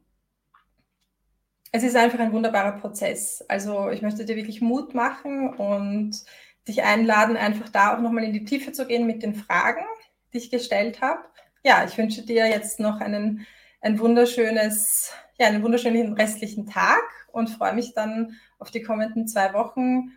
es 1.73 1.83
ist 1.83 1.97
einfach 1.97 2.19
ein 2.19 2.33
wunderbarer 2.33 2.79
Prozess. 2.81 3.45
Also 3.49 3.91
ich 3.91 4.03
möchte 4.03 4.25
dir 4.25 4.37
wirklich 4.37 4.61
Mut 4.61 4.95
machen 4.95 5.55
und 5.55 6.25
dich 6.67 6.83
einladen, 6.83 7.37
einfach 7.37 7.69
da 7.69 7.95
auch 7.95 8.01
nochmal 8.01 8.25
in 8.25 8.33
die 8.33 8.45
Tiefe 8.45 8.73
zu 8.73 8.87
gehen 8.87 9.07
mit 9.07 9.23
den 9.23 9.35
Fragen, 9.35 9.85
die 10.33 10.39
ich 10.39 10.51
gestellt 10.51 11.01
habe. 11.01 11.21
Ja, 11.63 11.85
ich 11.85 11.97
wünsche 11.99 12.23
dir 12.23 12.47
jetzt 12.49 12.81
noch 12.81 13.01
einen, 13.01 13.47
ein 13.81 13.99
wunderschönes 13.99 15.13
ja, 15.39 15.47
einen 15.47 15.63
wunderschönen 15.63 16.15
restlichen 16.15 16.67
Tag 16.67 17.03
und 17.33 17.51
freue 17.51 17.75
mich 17.75 17.95
dann 17.95 18.37
auf 18.59 18.71
die 18.71 18.83
kommenden 18.83 19.29
zwei 19.29 19.53
Wochen 19.53 20.13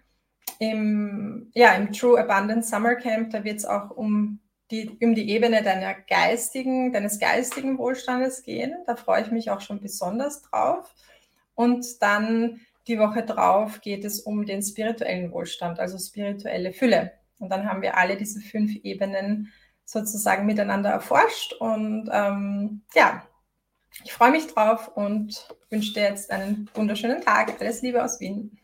im, 0.60 1.50
ja, 1.56 1.74
im 1.74 1.92
True 1.92 2.20
Abundance 2.20 2.70
Summer 2.70 2.96
Camp. 2.96 3.32
Da 3.32 3.44
wird 3.44 3.58
es 3.58 3.66
auch 3.66 3.90
um 3.92 4.40
die, 4.72 4.98
um 5.02 5.16
die 5.16 5.30
Ebene 5.30 5.64
deiner 5.64 5.96
geistigen, 5.96 6.94
deines 6.94 7.20
geistigen 7.20 7.78
Wohlstandes 7.78 8.44
gehen. 8.44 8.76
Da 8.86 8.96
freue 8.96 9.24
ich 9.24 9.32
mich 9.32 9.50
auch 9.50 9.62
schon 9.62 9.82
besonders 9.82 10.44
drauf. 10.44 10.94
Und 11.56 12.02
dann 12.02 12.60
die 12.88 13.00
Woche 13.00 13.24
drauf 13.24 13.82
geht 13.82 14.06
es 14.06 14.20
um 14.22 14.46
den 14.46 14.62
spirituellen 14.62 15.32
Wohlstand, 15.32 15.80
also 15.80 15.98
spirituelle 15.98 16.74
Fülle. 16.74 17.14
Und 17.40 17.50
dann 17.50 17.68
haben 17.68 17.82
wir 17.82 17.98
alle 17.98 18.18
diese 18.18 18.42
fünf 18.42 18.76
Ebenen 18.84 19.52
sozusagen 19.86 20.46
miteinander 20.46 20.90
erforscht. 20.90 21.54
Und 21.54 22.10
ähm, 22.12 22.82
ja, 22.94 23.24
ich 24.04 24.14
freue 24.14 24.32
mich 24.32 24.48
drauf 24.48 24.90
und 24.96 25.48
wünsche 25.70 25.94
dir 25.94 26.04
jetzt 26.04 26.32
einen 26.32 26.70
wunderschönen 26.74 27.22
Tag. 27.22 27.60
Alles 27.60 27.82
Liebe 27.82 28.04
aus 28.04 28.20
Wien. 28.20 28.58